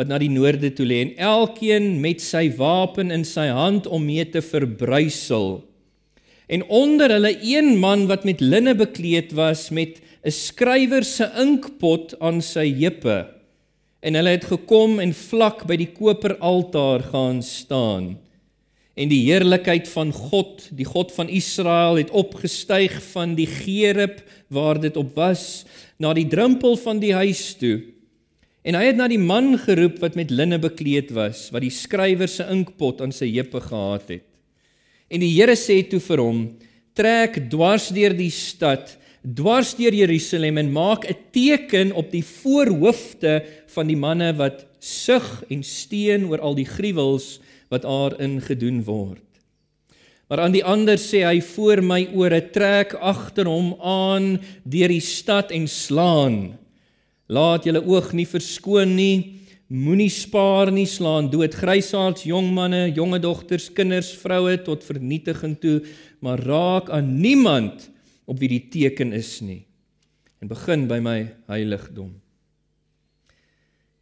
wat 0.00 0.08
na 0.08 0.16
die 0.20 0.32
noorde 0.32 0.70
toe 0.72 0.86
lê 0.88 1.02
en 1.04 1.16
elkeen 1.20 1.98
met 2.00 2.22
sy 2.24 2.46
wapen 2.56 3.12
in 3.12 3.26
sy 3.28 3.50
hand 3.52 3.84
om 3.84 4.06
mee 4.08 4.24
te 4.24 4.40
verbrysel. 4.40 5.60
En 6.48 6.64
onder 6.72 7.12
hulle 7.12 7.34
een 7.44 7.76
man 7.78 8.06
wat 8.08 8.24
met 8.24 8.40
linne 8.40 8.72
bekleed 8.74 9.34
was 9.36 9.68
met 9.70 10.00
'n 10.24 10.32
skrywer 10.32 11.04
se 11.04 11.28
inkpot 11.36 12.16
aan 12.20 12.40
sy 12.40 12.66
heupe. 12.80 13.28
En 14.00 14.14
hulle 14.14 14.32
het 14.36 14.44
gekom 14.44 14.98
en 15.00 15.12
vlak 15.12 15.66
by 15.66 15.76
die 15.76 15.92
koperaltaar 15.92 17.02
gaan 17.12 17.42
staan. 17.42 18.18
En 18.96 19.08
die 19.08 19.24
heerlikheid 19.28 19.88
van 19.88 20.12
God, 20.12 20.68
die 20.72 20.84
God 20.84 21.12
van 21.12 21.28
Israel 21.28 21.96
het 21.96 22.10
opgestyg 22.10 23.02
van 23.12 23.34
die 23.34 23.46
gerib 23.46 24.20
waar 24.48 24.80
dit 24.80 24.96
op 24.96 25.14
was 25.14 25.64
na 25.98 26.12
die 26.12 26.26
drempel 26.26 26.76
van 26.76 26.98
die 26.98 27.14
huis 27.14 27.54
toe. 27.54 27.99
En 28.60 28.76
hy 28.76 28.90
het 28.90 28.98
na 28.98 29.06
die 29.08 29.20
man 29.20 29.54
geroep 29.56 30.02
wat 30.02 30.16
met 30.18 30.32
linne 30.32 30.58
bekleed 30.60 31.14
was, 31.16 31.48
wat 31.52 31.64
die 31.64 31.72
skrywer 31.72 32.28
se 32.28 32.44
inkpot 32.52 33.00
aan 33.00 33.14
sy 33.14 33.30
heupe 33.32 33.62
gehad 33.64 34.10
het. 34.12 34.26
En 35.10 35.24
die 35.24 35.32
Here 35.32 35.56
sê 35.56 35.80
toe 35.88 36.00
vir 36.04 36.20
hom: 36.20 36.42
"Trek 36.94 37.48
dwars 37.50 37.88
deur 37.88 38.12
die 38.12 38.30
stad, 38.30 38.98
dwars 39.24 39.72
deur 39.78 39.96
Jerusalem 39.96 40.58
en 40.58 40.72
maak 40.72 41.08
'n 41.08 41.16
teken 41.32 41.92
op 41.92 42.12
die 42.12 42.22
voorhoofde 42.22 43.44
van 43.66 43.86
die 43.86 43.96
manne 43.96 44.36
wat 44.36 44.66
sug 44.78 45.44
en 45.50 45.62
steen 45.62 46.28
oor 46.28 46.40
al 46.40 46.54
die 46.54 46.68
gruwels 46.68 47.40
wat 47.70 47.82
daarin 47.82 48.40
gedoen 48.40 48.84
word." 48.84 49.24
Maar 50.28 50.40
aan 50.40 50.52
die 50.52 50.64
ander 50.64 50.96
sê 50.96 51.24
hy 51.24 51.40
voor 51.40 51.82
my 51.82 52.08
ore 52.14 52.50
trek 52.52 52.94
agter 52.94 53.46
hom 53.46 53.74
aan 53.80 54.38
deur 54.64 54.88
die 54.88 55.00
stad 55.00 55.50
en 55.50 55.66
slaan 55.66 56.59
Laat 57.30 57.68
julle 57.68 57.82
oog 57.86 58.10
nie 58.18 58.26
verskoon 58.26 58.96
nie. 58.98 59.16
Moenie 59.70 60.10
spaar 60.10 60.72
nie, 60.74 60.86
slaan 60.90 61.28
dood 61.30 61.54
grysaards, 61.54 62.24
jong 62.26 62.48
manne, 62.56 62.88
jonge 62.90 63.20
dogters, 63.22 63.68
kinders, 63.70 64.10
vroue 64.18 64.56
tot 64.66 64.82
vernietiging 64.82 65.54
toe, 65.62 65.76
maar 66.26 66.42
raak 66.42 66.90
aan 66.90 67.12
niemand 67.22 67.86
op 68.26 68.40
wie 68.42 68.50
die 68.50 68.64
teken 68.72 69.14
is 69.14 69.36
nie. 69.46 69.60
En 70.42 70.50
begin 70.50 70.88
by 70.90 70.98
my 71.04 71.18
heiligdom. 71.52 72.10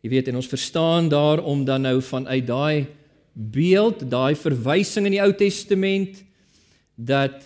Jy 0.01 0.13
weet 0.15 0.31
en 0.31 0.39
ons 0.41 0.49
verstaan 0.49 1.11
daarom 1.13 1.67
dan 1.69 1.85
nou 1.85 1.99
vanuit 2.01 2.47
daai 2.49 2.87
beeld, 3.35 4.07
daai 4.09 4.39
verwysing 4.39 5.09
in 5.11 5.19
die 5.19 5.23
Ou 5.23 5.35
Testament 5.37 6.23
dat 6.97 7.43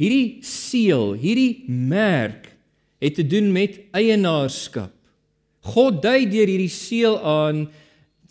hierdie 0.00 0.42
seël, 0.42 1.14
hierdie 1.20 1.62
merk 1.70 2.50
het 2.98 3.20
te 3.20 3.26
doen 3.26 3.52
met 3.54 3.78
eienaarskap. 3.94 4.90
God 5.62 6.00
dui 6.02 6.26
deur 6.26 6.50
hierdie 6.50 6.72
seël 6.72 7.20
aan 7.22 7.66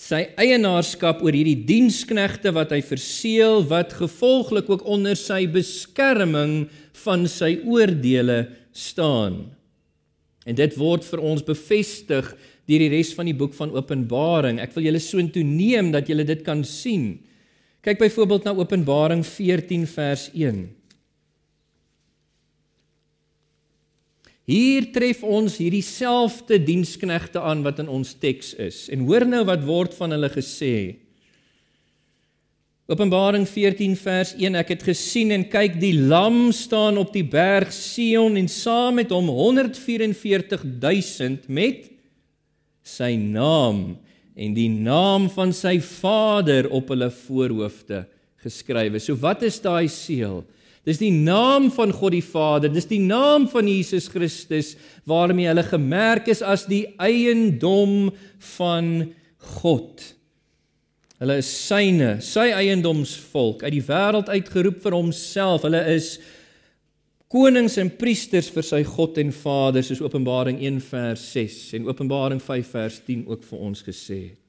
sy 0.02 0.26
eienaarskap 0.42 1.22
oor 1.24 1.36
hierdie 1.36 1.62
diensknegte 1.68 2.52
wat 2.56 2.74
hy 2.74 2.82
verseël 2.84 3.62
wat 3.70 3.94
gevolglik 4.00 4.70
ook 4.72 4.84
onder 4.90 5.16
sy 5.16 5.46
beskerming 5.52 6.66
van 7.06 7.28
sy 7.30 7.60
oordeele 7.64 8.44
staan. 8.76 9.46
En 10.44 10.58
dit 10.58 10.78
word 10.80 11.06
vir 11.06 11.22
ons 11.22 11.46
bevestig 11.46 12.34
deur 12.68 12.84
die 12.84 12.92
res 12.92 13.14
van 13.14 13.30
die 13.30 13.38
boek 13.38 13.54
van 13.56 13.72
Openbaring. 13.78 14.60
Ek 14.64 14.74
wil 14.76 14.90
julle 14.90 15.02
soontoe 15.04 15.44
neem 15.46 15.92
dat 15.94 16.10
julle 16.10 16.26
dit 16.28 16.42
kan 16.44 16.66
sien. 16.68 17.14
Kyk 17.86 18.02
byvoorbeeld 18.02 18.50
na 18.50 18.58
Openbaring 18.58 19.24
14 19.26 19.88
vers 19.90 20.28
1. 20.34 20.66
Hier 24.50 24.88
tref 24.94 25.22
ons 25.24 25.60
hierdie 25.62 25.84
selfde 25.86 26.58
diensknegte 26.66 27.42
aan 27.46 27.62
wat 27.66 27.80
in 27.84 27.90
ons 27.92 28.16
teks 28.18 28.56
is. 28.58 28.90
En 28.90 29.06
hoor 29.06 29.26
nou 29.30 29.44
wat 29.48 29.66
word 29.68 29.94
van 30.00 30.12
hulle 30.16 30.30
gesê. 30.34 30.98
Openbaring 32.92 33.46
14 33.48 33.94
vers 34.02 34.34
1 34.36 34.58
Ek 34.60 34.74
het 34.74 34.82
gesien 34.84 35.30
en 35.32 35.46
kyk 35.48 35.78
die 35.80 35.94
lam 35.96 36.52
staan 36.56 36.98
op 37.00 37.14
die 37.14 37.24
berg 37.24 37.72
Sion 37.72 38.36
en 38.36 38.48
saam 38.52 38.96
met 39.00 39.12
hom 39.16 39.30
144000 39.32 41.48
met 41.48 41.88
sy 42.84 43.16
naam 43.16 43.96
en 44.36 44.54
die 44.58 44.70
naam 44.74 45.30
van 45.32 45.54
sy 45.56 45.80
Vader 45.86 46.68
op 46.74 46.90
hulle 46.92 47.12
voorhoofde 47.14 48.06
geskrywe. 48.42 49.00
So 49.00 49.16
wat 49.22 49.44
is 49.46 49.62
daai 49.62 49.88
seël? 49.88 50.44
Dis 50.88 50.98
die 50.98 51.12
naam 51.14 51.70
van 51.74 51.92
God 51.94 52.16
die 52.16 52.26
Vader, 52.26 52.72
dis 52.74 52.90
die 52.90 53.02
naam 53.04 53.46
van 53.52 53.68
Jesus 53.70 54.08
Christus 54.10 54.74
waarmee 55.10 55.50
hulle 55.52 55.66
gemerk 55.68 56.32
is 56.34 56.42
as 56.42 56.66
die 56.70 56.88
eiendom 56.98 58.10
van 58.56 59.12
God. 59.60 60.02
Hulle 61.22 61.38
is 61.38 61.50
syne, 61.68 62.16
sy 62.26 62.48
eiendomsvolk, 62.50 63.62
uit 63.62 63.76
die 63.76 63.86
wêreld 63.86 64.32
uitgeroep 64.34 64.80
vir 64.82 64.98
homself. 64.98 65.68
Hulle 65.68 65.84
is 65.94 66.16
konings 67.32 67.78
en 67.78 67.94
priesters 67.94 68.50
vir 68.52 68.66
sy 68.66 68.82
God 68.88 69.20
en 69.22 69.30
Vader, 69.36 69.86
soos 69.86 70.02
Openbaring 70.02 70.58
1 70.66 70.82
vers 70.90 71.28
6 71.38 71.60
en 71.78 71.86
Openbaring 71.94 72.42
5 72.42 72.74
vers 72.74 72.98
10 73.06 73.28
ook 73.30 73.46
vir 73.52 73.66
ons 73.70 73.86
gesê 73.86 74.18
het. 74.32 74.40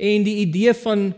En 0.00 0.26
die 0.26 0.40
idee 0.42 0.74
van 0.82 1.12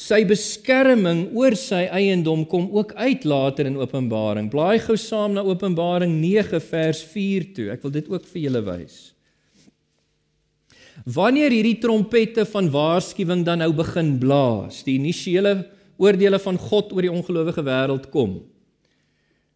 sy 0.00 0.24
beskerming 0.26 1.28
oor 1.38 1.54
sy 1.58 1.84
eiendom 1.94 2.42
kom 2.50 2.66
ook 2.74 2.92
uit 2.98 3.24
later 3.28 3.68
in 3.70 3.78
Openbaring. 3.78 4.48
Blaai 4.50 4.80
gou 4.82 4.96
saam 4.98 5.36
na 5.36 5.44
Openbaring 5.46 6.16
9 6.18 6.58
vers 6.70 7.02
4 7.12 7.46
toe. 7.54 7.68
Ek 7.74 7.84
wil 7.86 7.94
dit 7.94 8.08
ook 8.10 8.26
vir 8.32 8.42
julle 8.48 8.62
wys. 8.66 8.98
Wanneer 11.06 11.54
hierdie 11.54 11.78
trompette 11.80 12.44
van 12.50 12.68
waarskuwing 12.72 13.44
dan 13.46 13.62
nou 13.62 13.70
begin 13.72 14.16
blaas, 14.20 14.82
die 14.84 14.98
initiële 14.98 15.54
oordeele 16.00 16.40
van 16.42 16.58
God 16.60 16.92
oor 16.92 17.06
die 17.06 17.12
ongelowige 17.12 17.64
wêreld 17.64 18.10
kom. 18.12 18.40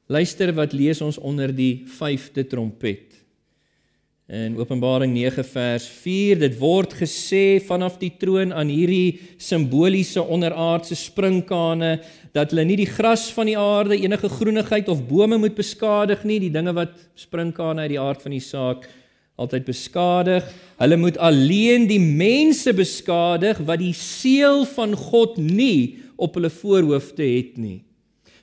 Luister 0.09 0.53
wat 0.57 0.77
lees 0.77 1.01
ons 1.05 1.19
onder 1.19 1.53
die 1.53 1.85
5de 1.89 2.47
trompet. 2.49 3.24
In 4.25 4.57
Openbaring 4.57 5.13
9 5.13 5.45
vers 5.45 5.85
4 5.85 6.39
dit 6.41 6.55
word 6.57 6.95
gesê 6.97 7.61
vanaf 7.61 7.99
die 8.01 8.09
troon 8.17 8.55
aan 8.57 8.71
hierdie 8.73 9.19
simboliese 9.37 10.23
onderaardse 10.25 10.97
sprinkane 10.97 11.99
dat 12.33 12.55
hulle 12.55 12.65
nie 12.65 12.79
die 12.81 12.89
gras 12.89 13.27
van 13.37 13.51
die 13.51 13.59
aarde 13.61 13.99
enige 14.01 14.31
groenigheid 14.33 14.89
of 14.89 15.03
bome 15.05 15.37
moet 15.37 15.53
beskadig 15.53 16.25
nie. 16.25 16.39
Die 16.41 16.55
dinge 16.55 16.73
wat 16.73 16.97
sprinkane 17.21 17.85
uit 17.85 17.93
die 17.93 18.01
aard 18.01 18.25
van 18.25 18.33
die 18.33 18.41
saak 18.41 18.87
altyd 19.37 19.67
beskadig. 19.69 20.49
Hulle 20.81 20.97
moet 20.97 21.21
alleen 21.21 21.85
die 21.91 22.01
mense 22.01 22.73
beskadig 22.73 23.61
wat 23.69 23.83
die 23.85 23.93
seël 23.93 24.65
van 24.73 24.97
God 24.97 25.37
nie 25.37 25.99
op 26.17 26.41
hulle 26.41 26.49
voorhoofde 26.49 27.29
het 27.29 27.61
nie. 27.61 27.83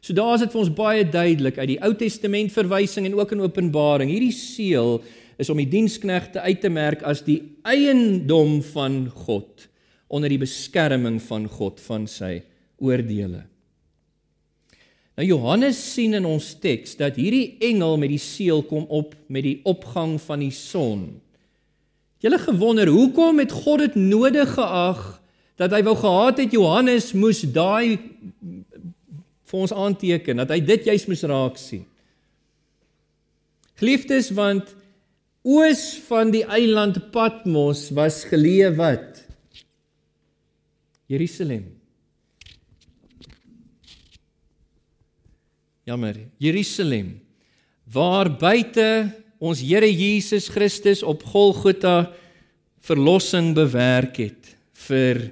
So 0.02 0.14
daar 0.18 0.38
is 0.38 0.46
dit 0.46 0.54
vir 0.54 0.62
ons 0.62 0.72
baie 0.78 1.02
duidelik 1.10 1.58
uit 1.58 1.68
die 1.76 1.82
Ou 1.86 1.92
Testament 1.98 2.54
verwysing 2.54 3.10
en 3.10 3.18
ook 3.18 3.34
in 3.34 3.44
Openbaring. 3.46 4.14
Hierdie 4.14 4.34
seël 4.34 5.00
is 5.42 5.50
om 5.50 5.58
die 5.58 5.70
diensknegte 5.70 6.44
uit 6.46 6.62
te 6.62 6.70
merk 6.70 7.02
as 7.08 7.24
die 7.26 7.40
eiendom 7.66 8.60
van 8.74 9.08
God 9.26 9.68
onder 10.12 10.30
die 10.30 10.42
beskerming 10.42 11.18
van 11.24 11.48
God 11.50 11.80
van 11.82 12.06
sy 12.10 12.42
oordeele. 12.82 13.46
Nou 15.18 15.26
Johannes 15.28 15.80
sien 15.94 16.16
in 16.18 16.28
ons 16.28 16.54
teks 16.62 16.96
dat 17.00 17.18
hierdie 17.20 17.58
engel 17.64 17.98
met 18.00 18.14
die 18.14 18.22
seël 18.22 18.64
kom 18.68 18.86
op 18.90 19.16
met 19.32 19.46
die 19.48 19.58
opgang 19.68 20.16
van 20.24 20.44
die 20.44 20.54
son. 20.56 21.06
Julle 22.22 22.38
gewonder 22.42 22.92
hoekom 22.92 23.42
het 23.42 23.54
God 23.54 23.86
dit 23.86 23.98
nodig 23.98 24.54
geag 24.56 25.02
dat 25.60 25.74
hy 25.76 25.82
wou 25.86 25.96
gehad 25.98 26.42
het 26.42 26.54
Johannes 26.54 27.12
moes 27.18 27.42
daai 27.54 27.98
vir 29.52 29.58
ons 29.60 29.74
aanteken 29.74 30.40
dat 30.42 30.54
hy 30.54 30.62
dit 30.64 30.88
juis 30.92 31.08
moes 31.10 31.26
raak 31.28 31.58
sien. 31.60 31.84
Geliefdes 33.82 34.30
want 34.38 34.76
Oos 35.42 35.84
van 36.06 36.30
die 36.34 36.44
eiland 36.46 37.00
Patmos 37.12 37.90
was 37.98 38.22
geleë 38.30 38.76
wat? 38.78 39.24
Jerusalem. 41.10 41.66
Jammer, 45.90 46.20
Jerusalem 46.38 47.18
waar 47.92 48.30
buite 48.30 49.12
ons 49.42 49.62
Here 49.66 49.90
Jesus 49.90 50.48
Christus 50.54 51.04
op 51.04 51.24
Golgotha 51.28 52.12
verlossing 52.86 53.54
bewerk 53.58 54.22
het 54.22 54.52
vir 54.88 55.26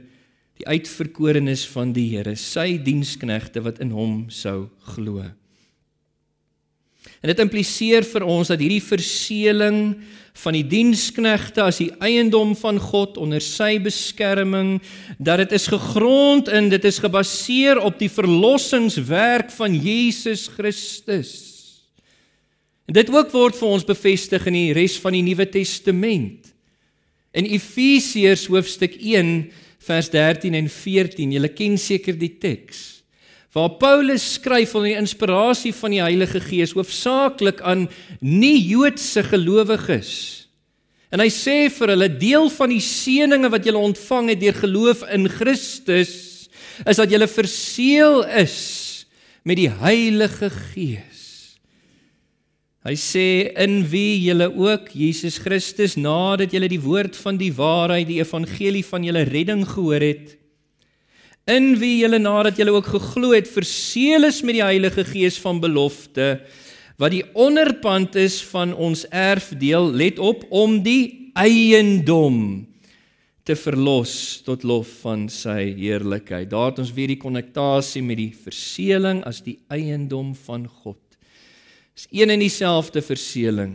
die 0.59 0.67
uitverkorenes 0.67 1.63
van 1.71 1.93
die 1.95 2.09
Here, 2.11 2.35
sy 2.35 2.77
diensknegte 2.83 3.63
wat 3.63 3.79
in 3.83 3.93
hom 3.95 4.25
sou 4.33 4.67
glo. 4.91 5.23
En 7.19 7.31
dit 7.31 7.41
impliseer 7.43 8.05
vir 8.07 8.23
ons 8.23 8.47
dat 8.47 8.61
hierdie 8.61 8.83
verseeling 8.83 9.79
van 10.39 10.55
die 10.55 10.63
diensknegte 10.63 11.65
as 11.65 11.81
die 11.81 11.91
eiendom 11.99 12.53
van 12.55 12.79
God 12.79 13.17
onder 13.19 13.43
sy 13.43 13.73
beskerming 13.83 14.77
dat 15.19 15.41
dit 15.43 15.57
is 15.57 15.67
gegrond 15.67 16.47
in 16.47 16.69
dit 16.71 16.85
is 16.87 17.01
gebaseer 17.03 17.81
op 17.83 17.99
die 17.99 18.11
verlossingswerk 18.11 19.51
van 19.51 19.75
Jesus 19.75 20.47
Christus. 20.53 21.33
En 22.87 22.95
dit 22.95 23.11
ook 23.11 23.33
word 23.35 23.57
vir 23.59 23.67
ons 23.69 23.85
bevestig 23.85 24.47
in 24.49 24.55
die 24.55 24.71
res 24.73 24.95
van 25.03 25.13
die 25.13 25.25
Nuwe 25.25 25.45
Testament. 25.51 26.47
In 27.35 27.45
Efesiërs 27.45 28.47
hoofstuk 28.49 28.95
1 28.97 29.51
vers 29.85 30.09
13 30.09 30.55
en 30.57 30.71
14, 30.71 31.35
julle 31.35 31.51
ken 31.53 31.77
seker 31.77 32.17
die 32.17 32.31
teks. 32.41 32.98
Waar 33.53 33.69
Paulus 33.81 34.33
skryf 34.35 34.75
onder 34.77 34.91
die 34.91 34.99
inspirasie 34.99 35.73
van 35.73 35.95
die 35.95 36.03
Heilige 36.03 36.41
Gees 36.43 36.75
hoofsaaklik 36.77 37.63
aan 37.65 37.87
nie-Joodse 38.21 39.23
gelowiges. 39.25 40.11
En 41.09 41.23
hy 41.23 41.31
sê 41.33 41.63
vir 41.73 41.95
hulle 41.95 42.09
deel 42.21 42.51
van 42.53 42.69
die 42.69 42.83
seëninge 42.85 43.49
wat 43.49 43.65
julle 43.65 43.81
ontvang 43.81 44.29
het 44.35 44.43
deur 44.43 44.59
geloof 44.61 45.01
in 45.09 45.25
Christus 45.33 46.11
is 46.85 46.99
dat 47.01 47.09
julle 47.11 47.27
verseël 47.27 48.21
is 48.39 48.57
met 49.43 49.57
die 49.57 49.71
Heilige 49.81 50.51
Gees. 50.53 51.57
Hy 52.85 52.93
sê 52.95 53.27
in 53.59 53.81
wie 53.91 54.21
julle 54.23 54.47
ook 54.53 54.93
Jesus 54.95 55.41
Christus 55.41 55.97
nadat 55.99 56.53
julle 56.53 56.69
die 56.71 56.79
woord 56.79 57.17
van 57.19 57.41
die 57.41 57.51
waarheid 57.57 58.07
die 58.07 58.21
evangelie 58.21 58.85
van 58.87 59.03
julle 59.03 59.25
redding 59.27 59.65
gehoor 59.67 60.05
het 60.05 60.38
in 61.49 61.73
wie 61.81 61.99
julle 62.03 62.19
nadat 62.21 62.59
julle 62.59 62.75
ook 62.75 62.91
geglo 62.93 63.33
het 63.33 63.49
verseël 63.49 64.29
is 64.29 64.43
met 64.45 64.59
die 64.59 64.65
Heilige 64.65 65.05
Gees 65.07 65.39
van 65.41 65.61
belofte 65.63 66.37
wat 66.99 67.15
die 67.15 67.23
onderpand 67.33 68.17
is 68.19 68.41
van 68.51 68.73
ons 68.75 69.05
erfdeel 69.09 69.91
let 69.95 70.19
op 70.19 70.43
om 70.51 70.81
die 70.83 71.31
eiendom 71.33 72.67
te 73.47 73.55
verlos 73.57 74.41
tot 74.45 74.65
lof 74.67 74.89
van 75.01 75.29
sy 75.31 75.71
heerlikheid. 75.79 76.49
Daar 76.51 76.69
het 76.69 76.81
ons 76.83 76.91
weer 76.93 77.09
die 77.09 77.21
konnektasie 77.21 78.03
met 78.05 78.19
die 78.19 78.33
verseëling 78.35 79.23
as 79.25 79.39
die 79.45 79.57
eiendom 79.71 80.35
van 80.45 80.67
God 80.83 80.99
is 81.99 82.07
een 82.15 82.31
en 82.31 82.39
dieselfde 82.39 83.01
verseëling 83.03 83.73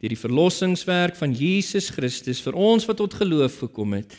deur 0.00 0.12
die 0.12 0.20
verlossingswerk 0.20 1.16
van 1.18 1.34
Jesus 1.36 1.90
Christus 1.92 2.40
vir 2.44 2.56
ons 2.56 2.84
wat 2.88 2.98
tot 3.00 3.14
geloof 3.16 3.58
gekom 3.64 3.94
het. 3.96 4.12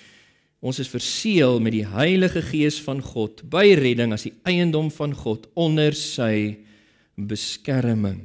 Ons 0.57 0.79
is 0.81 0.89
verseël 0.89 1.59
met 1.61 1.75
die 1.75 1.85
Heilige 1.85 2.41
Gees 2.41 2.79
van 2.81 3.01
God 3.03 3.43
by 3.51 3.75
redding 3.77 4.15
as 4.15 4.25
die 4.25 4.33
eiendom 4.47 4.89
van 4.93 5.13
God 5.13 5.45
onder 5.53 5.93
sy 5.93 6.57
beskerming. 7.17 8.23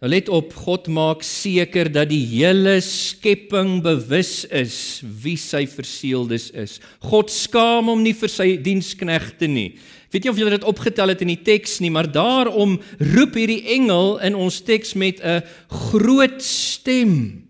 Nou 0.00 0.08
let 0.08 0.30
op, 0.32 0.54
God 0.56 0.86
maak 0.88 1.20
seker 1.26 1.90
dat 1.92 2.08
die 2.08 2.22
hele 2.24 2.78
skepping 2.80 3.82
bewus 3.84 4.46
is 4.48 5.02
wie 5.04 5.36
sy 5.36 5.66
verseeldes 5.68 6.48
is. 6.56 6.78
God 7.04 7.28
skaam 7.30 7.90
hom 7.92 8.00
nie 8.00 8.14
vir 8.16 8.32
sy 8.32 8.54
diensknegte 8.64 9.44
nie. 9.50 9.74
Weet 10.10 10.24
jy 10.24 10.32
of 10.32 10.40
julle 10.40 10.56
dit 10.56 10.64
opgetel 10.66 11.12
het 11.12 11.20
in 11.22 11.34
die 11.34 11.42
teks 11.44 11.78
nie, 11.84 11.92
maar 11.92 12.08
daarom 12.08 12.78
roep 13.12 13.36
hierdie 13.36 13.60
engel 13.76 14.16
in 14.24 14.34
ons 14.40 14.62
teks 14.64 14.96
met 14.96 15.20
'n 15.20 15.44
groot 15.68 16.40
stem. 16.42 17.49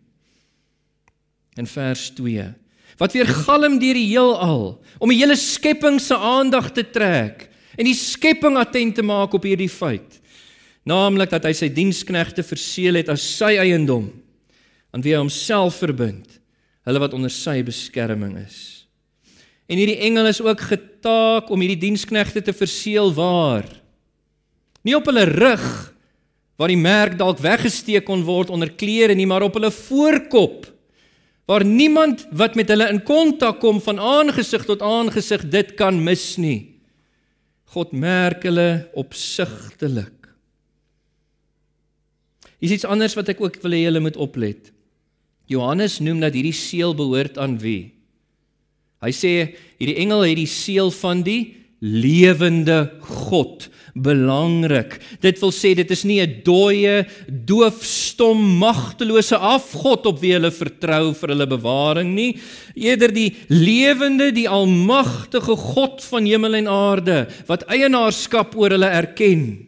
In 1.58 1.66
vers 1.66 2.10
2. 2.14 2.46
Wat 3.00 3.14
weer 3.16 3.26
galm 3.26 3.78
deur 3.80 3.96
die 3.96 4.10
heelal 4.12 4.64
om 4.98 5.10
die 5.10 5.18
hele 5.18 5.36
skepping 5.38 5.98
se 6.02 6.16
aandag 6.16 6.70
te 6.76 6.84
trek 6.84 7.48
en 7.78 7.88
die 7.88 7.96
skepping 7.96 8.58
attent 8.60 8.98
te 8.98 9.04
maak 9.06 9.34
op 9.34 9.46
hierdie 9.48 9.70
feit. 9.72 10.18
Naamlik 10.88 11.32
dat 11.32 11.46
hy 11.48 11.54
sy 11.56 11.70
diensknegte 11.72 12.44
verseël 12.44 13.00
het 13.00 13.10
as 13.12 13.24
sy 13.24 13.54
eiendom 13.60 14.10
aan 14.90 15.04
wie 15.04 15.14
hy 15.14 15.20
homself 15.20 15.78
verbind, 15.78 16.40
hulle 16.88 17.02
wat 17.02 17.14
onder 17.14 17.30
sy 17.30 17.60
beskerming 17.62 18.34
is. 18.40 18.56
En 19.70 19.78
hierdie 19.78 20.00
engel 20.02 20.26
is 20.32 20.40
ook 20.42 20.64
getaak 20.72 21.50
om 21.52 21.62
hierdie 21.62 21.78
diensknegte 21.86 22.42
te 22.42 22.54
verseël 22.56 23.12
waar 23.14 23.68
nie 24.82 24.96
op 24.96 25.06
hulle 25.10 25.28
rug 25.28 25.66
waar 26.60 26.72
die 26.72 26.80
merk 26.80 27.14
dalk 27.20 27.38
weggesteek 27.40 28.04
kon 28.04 28.24
word 28.26 28.50
onder 28.52 28.68
klere 28.68 29.14
nie, 29.16 29.28
maar 29.28 29.46
op 29.46 29.54
hulle 29.56 29.70
voorkop 29.72 30.66
waar 31.50 31.64
niemand 31.66 32.28
wat 32.30 32.54
met 32.54 32.68
hulle 32.70 32.86
in 32.92 33.00
kontak 33.02 33.58
kom 33.58 33.80
van 33.82 33.98
aangesig 33.98 34.62
tot 34.68 34.84
aangesig 34.86 35.48
dit 35.50 35.74
kan 35.74 35.96
mis 35.98 36.36
nie. 36.38 36.78
God 37.74 37.90
merk 37.90 38.44
hulle 38.46 38.86
opsigtelik. 38.98 40.14
Is 42.62 42.76
iets 42.76 42.86
anders 42.86 43.16
wat 43.18 43.32
ek 43.32 43.42
ook 43.42 43.58
wil 43.64 43.74
hê 43.74 43.82
julle 43.82 44.02
moet 44.04 44.18
oplet. 44.20 44.70
Johannes 45.50 45.98
noem 45.98 46.22
dat 46.22 46.36
hierdie 46.38 46.54
seël 46.54 46.94
behoort 46.94 47.40
aan 47.42 47.56
wie? 47.58 47.96
Hy 49.02 49.10
sê 49.16 49.32
hierdie 49.80 49.98
engel 50.04 50.28
het 50.28 50.38
die 50.38 50.50
seël 50.50 50.92
van 51.00 51.24
die 51.26 51.40
lewende 51.82 52.92
God. 53.26 53.66
Belangrik. 54.02 54.98
Dit 55.22 55.40
wil 55.42 55.52
sê 55.54 55.74
dit 55.76 55.90
is 55.90 56.04
nie 56.04 56.20
'n 56.20 56.42
dooie, 56.44 57.06
doof, 57.28 57.84
stom, 57.84 58.58
magtelose 58.58 59.36
afgod 59.36 60.06
op 60.06 60.20
wie 60.20 60.32
hulle 60.32 60.50
vertrou 60.50 61.14
vir 61.14 61.28
hulle 61.28 61.46
bewaring 61.46 62.14
nie, 62.14 62.38
eerder 62.74 63.12
die 63.12 63.36
lewende, 63.48 64.32
die 64.32 64.48
almagtige 64.48 65.56
God 65.56 66.02
van 66.04 66.26
hemel 66.26 66.54
en 66.54 66.68
aarde 66.68 67.28
wat 67.46 67.64
eienaarskap 67.68 68.56
oor 68.56 68.70
hulle 68.70 68.90
erken. 68.90 69.66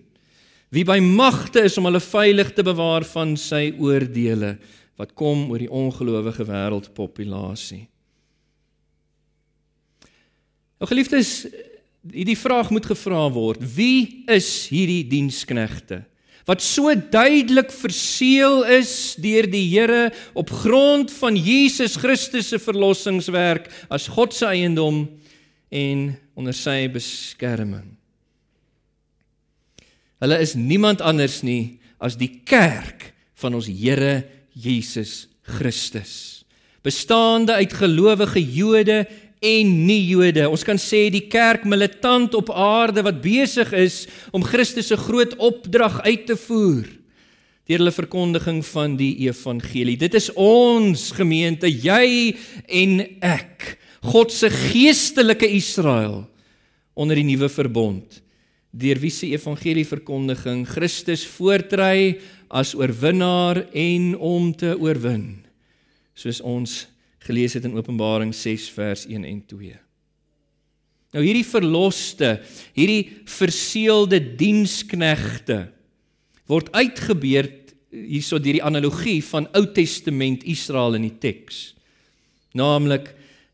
Wie 0.73 0.85
by 0.85 0.99
magte 1.01 1.65
is 1.65 1.77
om 1.79 1.85
hulle 1.85 2.01
veilig 2.01 2.55
te 2.55 2.63
bewaar 2.63 3.05
van 3.05 3.37
sy 3.37 3.75
oordeele 3.79 4.59
wat 4.97 5.15
kom 5.15 5.51
oor 5.51 5.59
die 5.59 5.73
ongelowige 5.73 6.45
wêreldpopulasie. 6.47 7.89
Nou 10.79 10.89
geliefdes, 10.91 11.47
hierdie 12.11 12.39
vraag 12.39 12.71
moet 12.75 12.87
gevra 12.87 13.27
word: 13.33 13.63
Wie 13.77 14.25
is 14.31 14.69
hierdie 14.73 15.05
diensknegte? 15.09 16.03
Wat 16.49 16.63
so 16.63 16.91
duidelik 16.91 17.71
verseël 17.71 18.65
is 18.81 19.15
deur 19.23 19.47
die 19.47 19.63
Here 19.71 20.11
op 20.35 20.51
grond 20.51 21.13
van 21.21 21.37
Jesus 21.39 21.95
Christus 22.03 22.51
se 22.51 22.59
verlossingswerk 22.59 23.69
as 23.93 24.09
God 24.11 24.35
se 24.35 24.49
eiendom 24.51 25.05
en 25.71 26.09
onder 26.35 26.57
sy 26.57 26.89
beskerming? 26.91 27.93
Hulle 30.23 30.39
is 30.43 30.57
niemand 30.59 31.03
anders 31.03 31.41
nie 31.47 31.79
as 32.03 32.19
die 32.19 32.43
kerk 32.43 33.13
van 33.39 33.55
ons 33.59 33.71
Here 33.71 34.25
Jesus 34.59 35.29
Christus. 35.47 36.43
Bestaande 36.83 37.55
uit 37.55 37.75
gelowige 37.79 38.43
Jode 38.43 39.05
en 39.43 39.71
nie 39.87 40.01
Jode. 40.07 40.47
Ons 40.49 40.65
kan 40.67 40.79
sê 40.79 41.09
die 41.13 41.27
kerk 41.31 41.67
militant 41.69 42.35
op 42.39 42.53
aarde 42.55 43.03
wat 43.05 43.21
besig 43.25 43.73
is 43.75 44.05
om 44.31 44.45
Christus 44.47 44.93
se 44.93 44.99
groot 45.01 45.35
opdrag 45.43 46.01
uit 46.07 46.29
te 46.31 46.39
voer 46.49 46.89
deur 47.63 47.79
hulle 47.79 47.93
verkondiging 47.95 48.59
van 48.67 48.97
die 48.99 49.13
evangelie. 49.29 49.95
Dit 49.97 50.17
is 50.19 50.27
ons 50.35 51.05
gemeente, 51.15 51.71
jy 51.71 52.35
en 52.67 52.99
ek. 53.23 53.77
God 54.03 54.35
se 54.35 54.51
geestelike 54.51 55.47
Israel 55.47 56.25
onder 56.99 57.17
die 57.17 57.27
nuwe 57.27 57.49
verbond 57.49 58.19
deur 58.73 58.97
wie 59.03 59.13
se 59.13 59.29
evangelie 59.37 59.85
verkondiging 59.85 60.65
Christus 60.65 61.27
voortry 61.29 62.17
as 62.49 62.73
oorwinnaar 62.77 63.67
en 63.77 64.15
om 64.17 64.49
te 64.57 64.73
oorwin 64.73 65.43
soos 66.17 66.41
ons 66.41 66.79
gelees 67.27 67.55
het 67.55 67.65
in 67.65 67.77
Openbaring 67.77 68.35
6 68.35 68.69
vers 68.75 69.07
1 69.07 69.25
en 69.25 69.41
2. 69.47 69.77
Nou 71.13 71.25
hierdie 71.25 71.45
verloste, 71.45 72.39
hierdie 72.73 73.23
verseelde 73.29 74.21
diensknegte 74.37 75.67
word 76.51 76.71
uitgebeerd 76.73 77.75
hierso 77.93 78.41
deur 78.41 78.57
die 78.57 78.65
analogie 78.65 79.21
van 79.25 79.47
Ou 79.57 79.67
Testament 79.77 80.45
Israel 80.49 80.97
in 80.97 81.07
die 81.07 81.19
teks. 81.21 81.73
Naamlik 82.57 83.11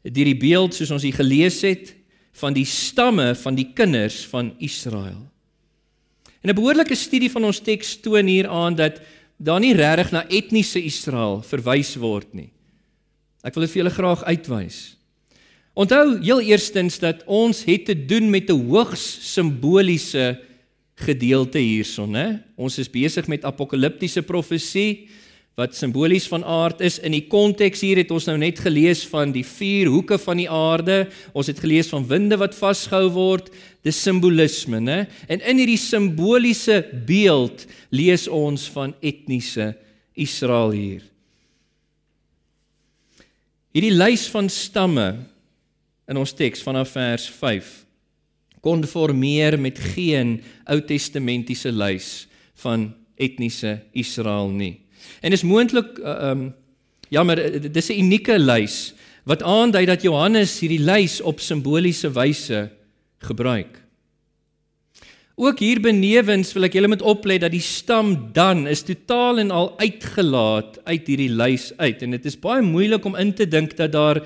deur 0.07 0.31
die 0.31 0.39
beeld 0.39 0.77
soos 0.77 0.95
ons 0.95 1.07
hier 1.07 1.19
gelees 1.19 1.61
het 1.67 1.93
van 2.39 2.55
die 2.55 2.67
stamme 2.69 3.33
van 3.39 3.59
die 3.59 3.67
kinders 3.75 4.23
van 4.31 4.53
Israel. 4.63 5.27
En 6.43 6.51
'n 6.51 6.55
behoorlike 6.55 6.95
studie 6.95 7.31
van 7.31 7.45
ons 7.45 7.61
teks 7.61 7.97
toon 8.01 8.27
hier 8.27 8.49
aan 8.49 8.75
dat 8.75 9.01
daar 9.37 9.61
nie 9.61 9.75
regtig 9.75 10.11
na 10.11 10.27
etniese 10.29 10.83
Israel 10.83 11.43
verwys 11.43 11.97
word 11.97 12.35
nie. 12.35 12.51
Ek 13.47 13.55
wil 13.55 13.67
dit 13.67 13.75
vir 13.75 13.83
julle 13.85 13.95
graag 13.95 14.25
uitwys. 14.27 14.79
Onthou 15.79 16.19
heel 16.19 16.41
eerstens 16.51 16.99
dat 16.99 17.23
ons 17.31 17.63
het 17.69 17.85
te 17.87 17.95
doen 17.95 18.31
met 18.31 18.51
'n 18.51 18.67
hoogs 18.67 19.33
simboliese 19.35 20.39
gedeelte 20.99 21.59
hierson, 21.59 22.11
né? 22.11 22.43
Ons 22.57 22.79
is 22.79 22.91
besig 22.91 23.29
met 23.29 23.45
apokaliptiese 23.45 24.23
profesie 24.23 25.09
wat 25.59 25.75
simbolies 25.75 26.29
van 26.31 26.45
aard 26.45 26.81
is. 26.81 26.99
In 26.99 27.13
die 27.13 27.27
konteks 27.27 27.81
hier 27.81 27.97
het 27.97 28.11
ons 28.15 28.27
nou 28.27 28.37
net 28.39 28.59
gelees 28.63 29.03
van 29.07 29.33
die 29.35 29.45
vier 29.47 29.91
hoeke 29.91 30.19
van 30.19 30.37
die 30.37 30.51
aarde. 30.51 31.09
Ons 31.33 31.47
het 31.47 31.59
gelees 31.59 31.91
van 31.91 32.07
winde 32.07 32.39
wat 32.39 32.55
vasgehou 32.55 33.11
word, 33.11 33.51
dis 33.83 34.03
simbolisme, 34.03 34.81
né? 34.81 35.07
En 35.29 35.41
in 35.41 35.59
hierdie 35.59 35.81
simboliese 35.81 36.85
beeld 37.07 37.67
lees 37.91 38.29
ons 38.29 38.69
van 38.71 38.95
etniese 39.01 39.77
Israel 40.15 40.71
hier. 40.71 41.03
Hierdie 43.79 43.95
lys 43.95 44.25
van 44.35 44.49
stamme 44.51 45.05
in 46.11 46.19
ons 46.19 46.33
teks 46.35 46.65
vanaf 46.67 46.97
vers 46.97 47.29
5 47.31 47.67
konformeer 48.67 49.55
met 49.55 49.79
geen 49.93 50.33
Ou 50.67 50.81
Testamentiese 50.83 51.71
lys 51.71 52.09
van 52.59 52.89
etniese 53.15 53.77
Israel 53.95 54.51
nie. 54.51 54.81
En 55.23 55.31
is 55.31 55.47
moontlik 55.47 55.95
uh, 56.03 56.33
um 56.33 56.43
jammer 57.07 57.39
dis 57.71 57.93
'n 57.95 58.03
unieke 58.03 58.35
lys 58.35 58.97
wat 59.23 59.47
aandui 59.47 59.87
dat 59.87 60.03
Johannes 60.03 60.59
hierdie 60.59 60.83
lys 60.83 61.21
op 61.23 61.39
simboliese 61.39 62.11
wyse 62.11 62.67
gebruik. 63.31 63.79
Ook 65.39 65.61
hier 65.63 65.79
benewens 65.79 66.49
wil 66.51 66.67
ek 66.67 66.75
julle 66.75 66.89
met 66.91 67.03
oplet 67.07 67.45
dat 67.45 67.53
die 67.55 67.63
stam 67.63 68.09
Dan 68.35 68.65
is 68.67 68.81
totaal 68.83 69.39
en 69.39 69.53
al 69.55 69.69
uitgelaat 69.79 70.81
uit 70.83 71.07
hierdie 71.07 71.31
lys 71.31 71.69
uit 71.79 72.03
en 72.03 72.17
dit 72.17 72.25
is 72.27 72.37
baie 72.43 72.65
moeilik 72.67 73.07
om 73.07 73.15
in 73.15 73.31
te 73.39 73.47
dink 73.47 73.77
dat 73.79 73.95
daar 73.95 74.19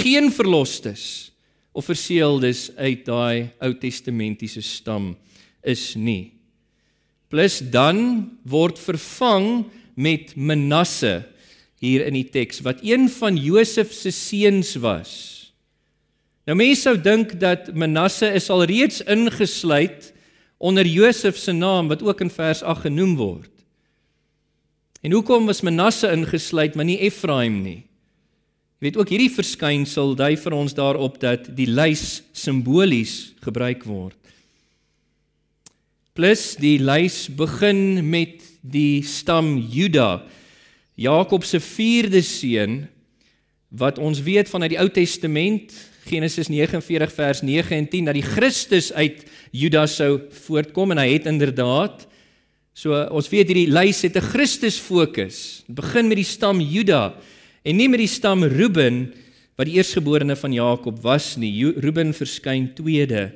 geen 0.00 0.30
verlosters 0.32 1.34
of 1.76 1.84
verseeldes 1.90 2.70
uit 2.80 3.04
daai 3.04 3.50
Ou 3.60 3.74
Testamentiese 3.76 4.62
stam 4.64 5.10
is 5.60 5.84
nie. 6.00 6.32
Plus 7.28 7.60
dan 7.60 8.32
word 8.48 8.80
vervang 8.80 9.66
met 10.00 10.32
Manasse 10.32 11.26
hier 11.84 12.06
in 12.08 12.16
die 12.16 12.30
teks 12.32 12.64
wat 12.64 12.80
een 12.80 13.10
van 13.12 13.36
Josef 13.36 13.92
se 13.92 14.14
seuns 14.16 14.72
was. 14.80 15.12
Nou 16.48 16.56
mense 16.56 16.88
sou 16.88 16.96
dink 16.96 17.36
dat 17.36 17.68
Manasse 17.76 18.32
is 18.32 18.48
al 18.48 18.64
reeds 18.64 19.04
ingesluit 19.04 20.14
onder 20.58 20.86
Josef 20.86 21.36
se 21.36 21.52
naam 21.52 21.88
wat 21.88 22.02
ook 22.02 22.20
in 22.20 22.30
vers 22.30 22.62
8 22.62 22.80
genoem 22.80 23.16
word. 23.16 23.50
En 25.04 25.12
hoekom 25.12 25.46
was 25.46 25.60
Manasse 25.60 26.08
ingesluit 26.12 26.74
maar 26.74 26.88
nie 26.88 27.00
Efraim 27.04 27.60
nie? 27.62 27.82
Jy 28.80 28.90
weet 28.90 28.96
ook 29.00 29.10
hierdie 29.12 29.32
verskynsel 29.32 30.12
dui 30.18 30.34
vir 30.36 30.56
ons 30.56 30.74
daarop 30.76 31.16
dat 31.20 31.46
die 31.56 31.68
lys 31.68 32.22
simbolies 32.36 33.32
gebruik 33.44 33.84
word. 33.88 34.18
Plus 36.14 36.52
die 36.60 36.76
lys 36.78 37.24
begin 37.32 38.04
met 38.10 38.42
die 38.60 39.02
stam 39.02 39.56
Juda, 39.58 40.22
Jakob 40.94 41.44
se 41.44 41.58
vierde 41.58 42.22
seun 42.22 42.84
wat 43.74 43.98
ons 43.98 44.20
weet 44.22 44.48
vanuit 44.52 44.76
die 44.76 44.80
Ou 44.80 44.88
Testament 44.92 45.74
Genesis 46.04 46.50
49 46.52 47.12
vers 47.14 47.42
9 47.42 47.76
en 47.76 47.88
10 47.88 48.10
dat 48.10 48.18
die 48.18 48.26
Christus 48.26 48.92
uit 48.92 49.24
Juda 49.54 49.86
sou 49.90 50.18
voortkom 50.44 50.92
en 50.92 51.00
hy 51.00 51.14
het 51.14 51.28
inderdaad 51.30 52.06
so 52.74 52.96
ons 53.14 53.30
weet 53.30 53.52
hierdie 53.52 53.70
lys 53.72 54.02
het 54.02 54.16
'n 54.16 54.30
Christus 54.34 54.78
fokus. 54.78 55.64
Dit 55.66 55.76
begin 55.76 56.08
met 56.08 56.16
die 56.16 56.28
stam 56.28 56.60
Juda 56.60 57.14
en 57.64 57.76
nie 57.76 57.88
met 57.88 57.98
die 57.98 58.10
stam 58.10 58.44
Reuben 58.44 59.14
wat 59.56 59.66
die 59.66 59.78
eersgeborene 59.78 60.36
van 60.36 60.52
Jakob 60.52 60.98
was 61.02 61.36
nie. 61.36 61.52
Reuben 61.78 62.12
verskyn 62.12 62.74
tweede 62.74 63.32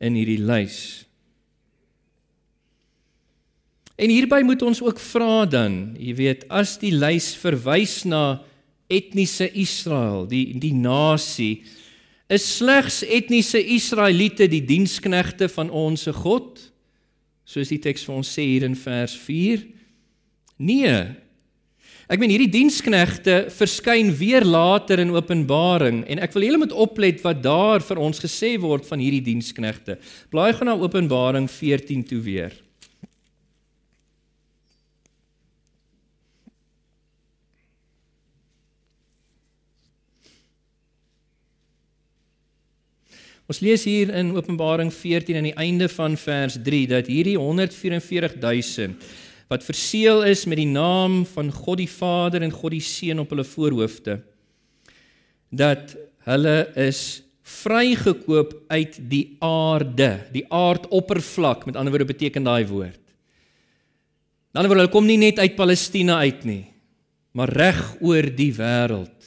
in 0.00 0.14
hierdie 0.14 0.40
lys. 0.40 1.04
En 3.98 4.10
hierby 4.10 4.44
moet 4.46 4.62
ons 4.62 4.80
ook 4.82 5.00
vra 5.02 5.42
dan, 5.44 5.96
jy 5.98 6.14
weet, 6.14 6.44
as 6.48 6.76
die 6.78 6.92
lys 6.94 7.32
verwys 7.34 8.04
na 8.06 8.38
etniese 8.88 9.48
Israel, 9.58 10.22
die 10.30 10.54
die 10.62 10.72
nasie 10.72 11.64
is 12.28 12.44
slegs 12.58 13.00
etniese 13.02 13.60
Israeliete 13.60 14.48
die 14.52 14.62
diensknegte 14.64 15.48
van 15.48 15.70
ons 15.72 16.04
se 16.06 16.12
God? 16.12 16.60
Soos 17.48 17.72
die 17.72 17.80
teks 17.80 18.04
vir 18.04 18.18
ons 18.18 18.28
sê 18.36 18.44
hier 18.44 18.66
in 18.68 18.76
vers 18.76 19.14
4? 19.16 19.64
Nee. 20.60 20.98
Ek 22.08 22.20
meen 22.20 22.32
hierdie 22.32 22.52
diensknegte 22.52 23.46
verskyn 23.52 24.12
weer 24.16 24.44
later 24.44 25.00
in 25.00 25.12
Openbaring 25.16 26.02
en 26.08 26.20
ek 26.24 26.36
wil 26.36 26.46
julle 26.46 26.62
moet 26.62 26.72
oplet 26.72 27.20
wat 27.24 27.42
daar 27.44 27.84
vir 27.84 28.00
ons 28.00 28.20
gesê 28.20 28.54
word 28.60 28.88
van 28.88 29.00
hierdie 29.00 29.24
diensknegte. 29.26 29.98
Blaai 30.32 30.52
gou 30.56 30.68
na 30.68 30.76
Openbaring 30.76 31.48
14 31.52 32.06
toe 32.08 32.20
weer. 32.24 32.56
Ons 43.48 43.62
lees 43.64 43.86
hier 43.88 44.10
in 44.12 44.34
Openbaring 44.36 44.90
14 44.92 45.38
aan 45.38 45.46
die 45.48 45.56
einde 45.56 45.86
van 45.88 46.18
vers 46.20 46.58
3 46.60 46.82
dat 46.90 47.06
hierdie 47.08 47.38
144000 47.40 49.06
wat 49.48 49.64
verseël 49.64 50.20
is 50.28 50.42
met 50.44 50.60
die 50.60 50.68
naam 50.68 51.22
van 51.30 51.48
God 51.48 51.80
die 51.80 51.88
Vader 51.88 52.44
en 52.44 52.52
God 52.52 52.74
die 52.76 52.84
Seun 52.84 53.22
op 53.22 53.32
hulle 53.32 53.46
voorhoofde 53.48 54.18
dat 55.48 55.96
hulle 56.28 56.56
is 56.76 57.00
vrygekoop 57.48 58.52
uit 58.68 58.98
die 59.08 59.38
aarde, 59.40 60.10
die 60.34 60.44
aardoppervlak, 60.52 61.64
met 61.64 61.78
ander 61.80 61.94
woorde 61.94 62.10
beteken 62.12 62.44
daai 62.44 62.66
woord. 62.68 63.00
In 64.52 64.60
ander 64.60 64.68
woorde 64.68 64.84
hulle 64.84 64.92
kom 64.92 65.08
nie 65.08 65.16
net 65.20 65.40
uit 65.40 65.56
Palestina 65.56 66.20
uit 66.20 66.44
nie, 66.44 66.66
maar 67.32 67.48
reg 67.48 67.80
oor 68.04 68.28
die 68.28 68.52
wêreld. 68.56 69.17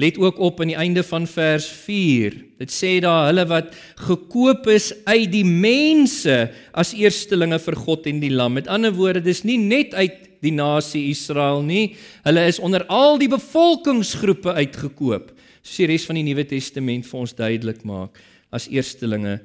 Let 0.00 0.16
ook 0.18 0.38
op 0.40 0.60
aan 0.62 0.70
die 0.72 0.78
einde 0.80 1.02
van 1.04 1.26
vers 1.28 1.66
4. 1.84 2.36
Dit 2.62 2.72
sê 2.72 2.94
daar 3.04 3.26
hulle 3.28 3.44
wat 3.50 3.74
gekoop 4.06 4.68
is 4.72 4.92
uit 5.04 5.28
die 5.32 5.44
mense 5.44 6.36
as 6.72 6.94
eerstelinge 6.96 7.58
vir 7.60 7.76
God 7.76 8.08
en 8.08 8.22
die 8.22 8.32
Lam. 8.32 8.56
Met 8.56 8.70
ander 8.72 8.94
woorde, 8.96 9.20
dis 9.24 9.42
nie 9.44 9.58
net 9.60 9.92
uit 9.98 10.16
die 10.40 10.54
nasie 10.56 11.10
Israel 11.10 11.60
nie. 11.66 11.98
Hulle 12.24 12.46
is 12.48 12.62
onder 12.64 12.86
al 12.88 13.20
die 13.20 13.28
bevolkingsgroepe 13.28 14.54
uitgekoop. 14.56 15.34
Soos 15.60 15.82
die 15.82 15.90
res 15.92 16.08
van 16.08 16.16
die 16.16 16.24
Nuwe 16.30 16.46
Testament 16.48 17.04
vir 17.10 17.20
ons 17.20 17.36
duidelik 17.36 17.84
maak 17.84 18.16
as 18.50 18.70
eerstelinge 18.72 19.36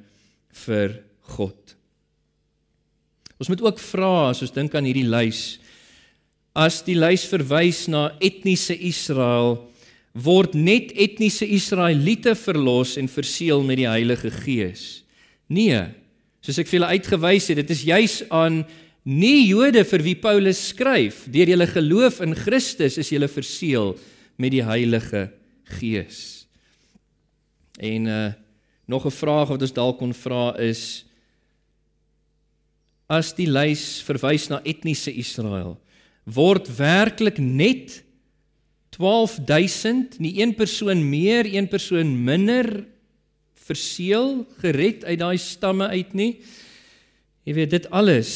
vir 0.66 1.00
God. 1.36 1.76
Ons 3.36 3.52
moet 3.52 3.66
ook 3.66 3.82
vra 3.92 4.30
as 4.32 4.40
ons 4.46 4.56
dink 4.56 4.76
aan 4.78 4.88
hierdie 4.88 5.10
lys 5.10 5.58
as 6.56 6.80
die 6.88 6.96
lys 6.96 7.26
verwys 7.28 7.84
na 7.92 8.08
etniese 8.24 8.78
Israel 8.88 9.58
word 10.16 10.56
net 10.56 10.94
etniese 10.96 11.48
Israeliete 11.52 12.36
verlos 12.40 12.96
en 12.98 13.12
verseël 13.12 13.64
met 13.68 13.82
die 13.82 13.90
Heilige 13.90 14.32
Gees. 14.32 15.04
Nee, 15.52 15.82
soos 16.40 16.60
ek 16.62 16.70
vir 16.70 16.80
julle 16.80 16.94
uitgewys 16.96 17.50
het, 17.52 17.60
dit 17.60 17.74
is 17.76 17.84
juis 17.84 18.16
aan 18.34 18.64
nie 19.06 19.50
Jode 19.50 19.84
vir 19.86 20.06
wie 20.06 20.16
Paulus 20.18 20.62
skryf, 20.72 21.26
deur 21.30 21.52
julle 21.52 21.68
geloof 21.68 22.22
in 22.26 22.34
Christus 22.38 22.98
is 23.02 23.12
julle 23.12 23.28
verseël 23.30 23.94
met 24.40 24.56
die 24.56 24.64
Heilige 24.66 25.28
Gees. 25.78 26.48
En 27.78 28.10
uh 28.10 28.26
nog 28.86 29.06
'n 29.06 29.12
vraag 29.12 29.48
wat 29.50 29.62
ons 29.62 29.74
dalk 29.74 29.98
kon 29.98 30.14
vra 30.14 30.54
is 30.62 31.06
as 33.10 33.34
die 33.34 33.50
lys 33.50 34.02
verwys 34.06 34.48
na 34.50 34.62
etniese 34.64 35.14
Israel, 35.14 35.78
word 36.24 36.70
werklik 36.78 37.38
net 37.38 38.05
12000, 38.96 40.20
nie 40.20 40.38
een 40.42 40.56
persoon 40.56 41.02
meer, 41.10 41.46
een 41.46 41.68
persoon 41.68 42.16
minder 42.24 42.86
verseël, 43.66 44.46
gered 44.62 45.04
uit 45.06 45.20
daai 45.20 45.38
stamme 45.42 45.88
uit 45.88 46.14
nie. 46.14 46.32
Jy 47.46 47.54
weet 47.60 47.76
dit 47.76 47.90
alles 47.90 48.32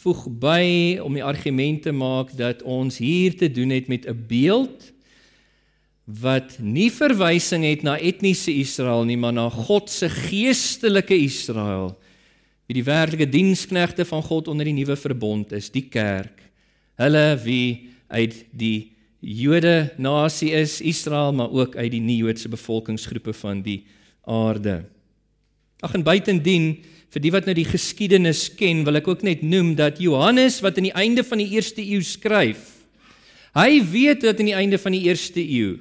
voeg 0.00 0.24
by 0.40 0.64
om 1.04 1.16
die 1.16 1.24
argument 1.24 1.84
te 1.84 1.92
maak 1.92 2.32
dat 2.36 2.62
ons 2.62 3.00
hier 3.02 3.36
te 3.36 3.50
doen 3.52 3.72
het 3.74 3.88
met 3.88 4.06
'n 4.08 4.24
beeld 4.28 4.92
wat 6.04 6.58
nie 6.58 6.90
verwysing 6.90 7.64
het 7.64 7.82
na 7.82 7.98
etniese 7.98 8.52
Israel 8.52 9.04
nie, 9.04 9.16
maar 9.16 9.32
na 9.32 9.48
God 9.50 9.90
se 9.90 10.08
geestelike 10.08 11.14
Israel, 11.14 11.98
wie 12.66 12.74
die 12.74 12.84
werklike 12.84 13.28
diensknegte 13.28 14.04
van 14.04 14.22
God 14.22 14.48
onder 14.48 14.64
die 14.64 14.74
nuwe 14.74 14.96
verbond 14.96 15.52
is, 15.52 15.70
die 15.70 15.88
kerk. 15.88 16.42
Hulle 16.96 17.38
wie 17.44 17.90
uit 18.08 18.44
die 18.50 18.92
Jode 19.20 19.90
nasie 20.00 20.50
is 20.56 20.80
Israel, 20.80 21.32
maar 21.36 21.52
ook 21.52 21.76
uit 21.76 21.90
die 21.92 22.00
nie-Joodse 22.00 22.48
bevolkingsgroepe 22.48 23.34
van 23.36 23.60
die 23.62 23.84
aarde. 24.24 24.84
Ag 25.84 25.94
en 25.96 26.04
buitendien 26.04 26.72
vir 27.10 27.24
die 27.24 27.32
wat 27.34 27.48
nou 27.48 27.54
die 27.56 27.68
geskiedenis 27.68 28.46
ken, 28.56 28.84
wil 28.86 28.96
ek 29.00 29.08
ook 29.10 29.24
net 29.26 29.42
noem 29.44 29.74
dat 29.76 30.00
Johannes 30.00 30.60
wat 30.64 30.78
aan 30.78 30.88
die 30.88 30.96
einde 30.96 31.24
van 31.26 31.42
die 31.42 31.50
eerste 31.52 31.84
eeu 31.84 32.00
skryf, 32.06 32.62
hy 33.56 33.80
weet 33.92 34.24
dat 34.24 34.40
aan 34.40 34.52
die 34.52 34.56
einde 34.56 34.78
van 34.78 34.94
die 34.94 35.04
eerste 35.10 35.42
eeu 35.42 35.80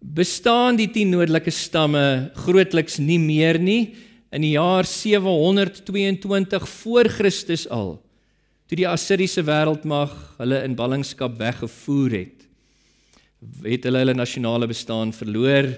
bestaan 0.00 0.76
die 0.76 0.88
10 0.92 1.08
noordelike 1.14 1.50
stamme 1.50 2.30
grootliks 2.36 2.98
nie 3.02 3.18
meer 3.18 3.58
nie 3.58 3.96
in 4.34 4.44
die 4.44 4.54
jaar 4.54 4.84
722 4.86 6.68
voor 6.82 7.08
Christus 7.10 7.64
al 7.72 7.96
toe 8.66 8.78
die 8.78 8.88
Assiriese 8.88 9.44
wêreldmag 9.46 10.14
hulle 10.40 10.62
in 10.66 10.76
ballingskap 10.78 11.36
weggevoer 11.40 12.16
het 12.20 12.46
het 13.66 13.86
hulle 13.86 14.02
hulle 14.02 14.16
nasionale 14.16 14.68
bestaan 14.70 15.12
verloor 15.14 15.70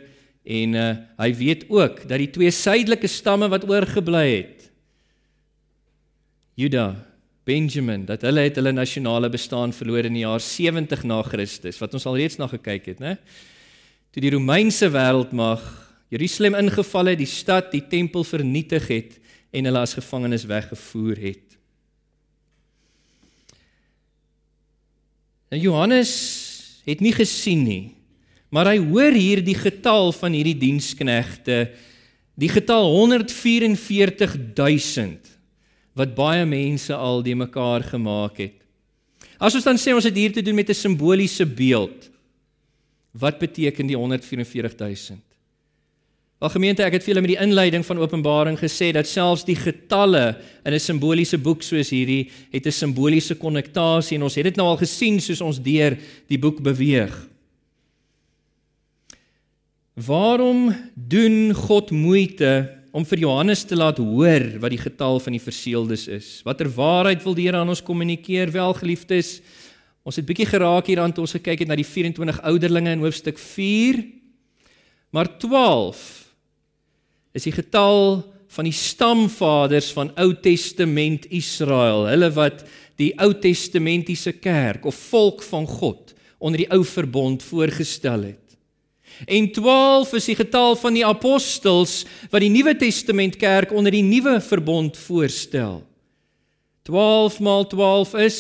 en 0.49 0.79
uh, 0.79 0.87
hy 1.19 1.29
weet 1.37 1.67
ook 1.69 2.05
dat 2.09 2.23
die 2.23 2.31
twee 2.33 2.53
suidelike 2.55 3.11
stamme 3.11 3.51
wat 3.53 3.67
oorgebly 3.69 4.25
het 4.31 4.71
Juda 6.59 6.87
Benjamin 7.49 8.07
dat 8.09 8.25
hulle 8.27 8.47
het 8.47 8.57
hulle 8.61 8.73
nasionale 8.73 9.29
bestaan 9.33 9.75
verloor 9.77 10.09
in 10.09 10.17
die 10.17 10.25
jaar 10.25 10.41
70 10.43 11.05
na 11.09 11.21
Christus 11.27 11.81
wat 11.83 11.95
ons 11.99 12.09
al 12.09 12.17
reeds 12.21 12.41
na 12.41 12.49
gekyk 12.51 12.95
het 12.95 13.05
né 13.05 13.19
toe 14.15 14.25
die 14.25 14.33
Romeinse 14.33 14.89
wêreldmag 14.95 15.67
Jerusalem 16.09 16.57
ingeval 16.57 17.13
het, 17.13 17.21
die 17.21 17.29
stad, 17.29 17.73
die 17.73 17.85
tempel 17.85 18.25
vernietig 18.25 18.89
het 18.89 19.19
en 19.53 19.69
hulle 19.69 19.81
as 19.85 19.97
gevangenes 19.97 20.47
weggevoer 20.49 21.21
het. 21.21 21.58
Nou 25.49 25.57
Johannes 25.63 26.11
het 26.85 27.01
nie 27.01 27.13
gesien 27.17 27.65
nie, 27.65 27.97
maar 28.53 28.67
hy 28.73 28.79
hoor 28.81 29.13
hier 29.13 29.45
die 29.45 29.55
getal 29.57 30.13
van 30.17 30.33
hierdie 30.37 30.59
diensknegte, 30.61 31.71
die 32.39 32.49
getal 32.53 32.95
144000 32.95 35.37
wat 35.99 36.15
baie 36.15 36.47
mense 36.47 36.95
al 36.95 37.23
die 37.27 37.35
mekaar 37.35 37.83
gemaak 37.83 38.39
het. 38.39 38.55
As 39.39 39.55
ons 39.59 39.65
dan 39.67 39.79
sê 39.79 39.95
ons 39.95 40.05
het 40.07 40.15
hier 40.15 40.33
te 40.35 40.43
doen 40.43 40.55
met 40.55 40.71
'n 40.71 40.75
simboliese 40.75 41.47
beeld, 41.47 42.11
wat 43.13 43.39
beteken 43.39 43.87
die 43.87 43.97
144000? 43.97 45.28
Wel 46.39 46.53
gemeente, 46.55 46.85
ek 46.87 46.95
het 46.95 47.03
vir 47.03 47.11
julle 47.11 47.23
met 47.25 47.33
die 47.33 47.41
inleiding 47.43 47.83
van 47.83 47.99
Openbaring 47.99 48.55
gesê 48.61 48.93
dat 48.95 49.09
selfs 49.11 49.43
die 49.43 49.57
getalle 49.59 50.39
in 50.63 50.73
'n 50.73 50.79
simboliese 50.79 51.39
boek 51.39 51.65
soos 51.67 51.91
hierdie 51.91 52.31
het 52.53 52.65
'n 52.67 52.71
simboliese 52.71 53.35
konnektasie 53.35 54.15
en 54.15 54.23
ons 54.23 54.37
het 54.37 54.45
dit 54.45 54.57
nou 54.57 54.69
al 54.69 54.77
gesien 54.77 55.19
soos 55.21 55.41
ons 55.41 55.59
deur 55.59 55.99
die 56.29 56.39
boek 56.39 56.63
beweeg. 56.63 57.27
Waarom 59.97 60.75
doen 60.95 61.53
God 61.55 61.91
moeite 61.91 62.71
om 62.93 63.05
vir 63.05 63.19
Johannes 63.19 63.65
te 63.65 63.75
laat 63.75 63.99
hoor 63.99 64.61
wat 64.61 64.71
die 64.71 64.79
getal 64.79 65.19
van 65.19 65.33
die 65.33 65.43
verseeldes 65.43 66.07
is? 66.07 66.43
Watter 66.45 66.71
waarheid 66.71 67.25
wil 67.25 67.35
die 67.35 67.47
Here 67.47 67.57
aan 67.57 67.69
ons 67.69 67.83
kommunikeer? 67.83 68.53
Wel 68.53 68.75
geliefdes, 68.75 69.41
ons 70.05 70.17
het 70.17 70.25
bietjie 70.25 70.47
geraak 70.47 70.87
hier 70.87 71.01
aan 71.01 71.13
toe 71.13 71.23
ons 71.23 71.33
gekyk 71.33 71.59
het 71.59 71.69
na 71.69 71.75
die 71.75 71.85
24 71.85 72.43
ouderlinge 72.43 72.91
in 72.91 73.01
hoofstuk 73.01 73.39
4. 73.39 74.05
Maar 75.11 75.39
12 75.39 76.28
is 77.39 77.47
die 77.47 77.55
getal 77.55 78.25
van 78.55 78.67
die 78.67 78.75
stamvaders 78.75 79.93
van 79.95 80.11
Ou 80.19 80.33
Testament 80.43 81.29
Israel, 81.35 82.09
hulle 82.11 82.31
wat 82.35 82.65
die 82.99 83.13
Ou 83.23 83.31
Testamentiese 83.39 84.35
kerk 84.43 84.87
of 84.89 84.99
volk 85.13 85.45
van 85.47 85.69
God 85.69 86.15
onder 86.39 86.63
die 86.63 86.71
ou 86.71 86.85
verbond 86.87 87.43
voorgestel 87.43 88.29
het. 88.31 88.45
En 89.27 89.49
12 89.51 90.13
is 90.21 90.29
die 90.31 90.37
getal 90.39 90.77
van 90.79 90.95
die 90.95 91.07
apostels 91.07 92.05
wat 92.31 92.45
die 92.45 92.53
Nuwe 92.55 92.77
Testament 92.79 93.39
kerk 93.41 93.75
onder 93.75 93.95
die 93.95 94.07
nuwe 94.07 94.39
verbond 94.45 94.99
voorstel. 95.09 95.83
12 96.87 97.41
maal 97.43 97.67
12 97.67 98.15
is 98.23 98.39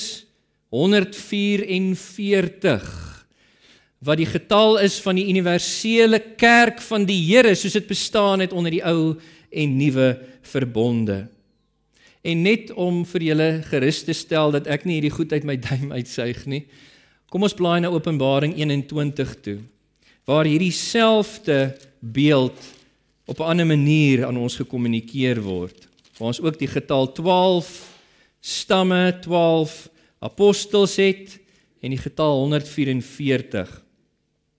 144 0.70 3.07
wat 3.98 4.20
die 4.20 4.28
getal 4.30 4.78
is 4.78 5.00
van 5.02 5.18
die 5.18 5.26
universele 5.26 6.20
kerk 6.38 6.82
van 6.87 7.06
die 7.08 7.18
Here 7.26 7.54
soos 7.58 7.74
dit 7.74 7.88
bestaan 7.88 8.44
het 8.44 8.54
onder 8.54 8.74
die 8.74 8.84
ou 8.87 9.16
en 9.50 9.76
nuwe 9.78 10.12
verbonde. 10.46 11.26
En 12.22 12.42
net 12.42 12.70
om 12.74 13.02
vir 13.08 13.24
julle 13.30 13.48
gerus 13.70 14.02
te 14.06 14.14
stel 14.14 14.52
dat 14.54 14.68
ek 14.70 14.84
nie 14.87 14.98
hierdie 14.98 15.14
goed 15.14 15.32
uit 15.32 15.46
my 15.48 15.56
duim 15.56 15.92
uitsuig 15.94 16.44
nie. 16.50 16.64
Kom 17.30 17.42
ons 17.42 17.56
blaai 17.56 17.80
na 17.82 17.90
Openbaring 17.92 18.54
21 18.58 19.34
toe 19.42 19.58
waar 20.28 20.44
hierdie 20.44 20.74
selfde 20.76 21.72
beeld 22.04 22.58
op 23.24 23.40
'n 23.40 23.48
ander 23.48 23.66
manier 23.66 24.26
aan 24.26 24.37
ons 24.37 24.61
gekommunikeer 24.61 25.40
word. 25.40 25.88
Waar 26.18 26.28
ons 26.28 26.40
ook 26.40 26.58
die 26.58 26.68
getal 26.68 27.12
12 27.12 27.96
stamme, 28.40 29.18
12 29.20 29.88
apostels 30.20 30.96
het 30.96 31.38
en 31.80 31.90
die 31.90 31.98
getal 31.98 32.40
144 32.40 33.88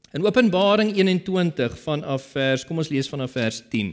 In 0.10 0.26
Openbaring 0.26 0.96
21 0.98 1.76
vanaf 1.84 2.32
vers, 2.34 2.64
kom 2.66 2.80
ons 2.82 2.88
lees 2.90 3.06
vanaf 3.12 3.36
vers 3.38 3.60
10. 3.70 3.92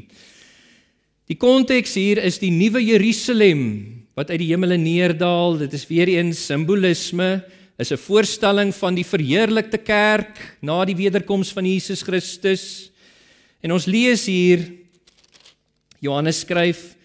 Die 1.29 1.37
konteks 1.37 1.93
hier 1.99 2.23
is 2.25 2.39
die 2.41 2.49
nuwe 2.55 2.81
Jerusalem 2.81 3.67
wat 4.17 4.33
uit 4.33 4.41
die 4.41 4.49
hemele 4.49 4.79
neerdal. 4.81 5.59
Dit 5.61 5.77
is 5.77 5.85
weer 5.91 6.09
eens 6.15 6.41
simbolisme, 6.49 7.45
is 7.77 7.93
'n 7.93 8.01
voorstelling 8.01 8.73
van 8.73 8.97
die 8.97 9.05
verheerlikte 9.05 9.77
kerk 9.77 10.57
na 10.63 10.87
die 10.87 10.97
wederkoms 10.97 11.53
van 11.53 11.67
Jesus 11.67 12.01
Christus. 12.01 12.91
En 13.61 13.73
ons 13.73 13.85
lees 13.85 14.25
hier 14.25 14.73
Johannes 16.01 16.41
skryf 16.41 16.97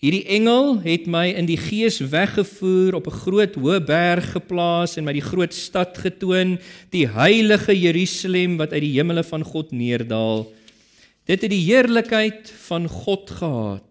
Hierdie 0.00 0.24
engel 0.32 0.78
het 0.80 1.04
my 1.12 1.26
in 1.36 1.44
die 1.44 1.58
gees 1.60 1.98
weggevoer 2.00 2.94
op 2.96 3.06
'n 3.06 3.20
groot 3.20 3.54
hoë 3.54 3.80
berg 3.84 4.32
geplaas 4.32 4.96
en 4.96 5.04
my 5.04 5.12
die 5.12 5.20
groot 5.20 5.52
stad 5.52 5.98
getoon, 5.98 6.58
die 6.88 7.04
heilige 7.06 7.76
Jerusalem 7.76 8.56
wat 8.56 8.72
uit 8.72 8.80
die 8.80 8.96
hemele 8.96 9.22
van 9.22 9.44
God 9.44 9.72
neerdal. 9.72 10.48
Dit 11.26 11.42
het 11.42 11.50
die 11.50 11.68
heerlikheid 11.68 12.48
van 12.48 12.88
God 12.88 13.30
gehad. 13.30 13.84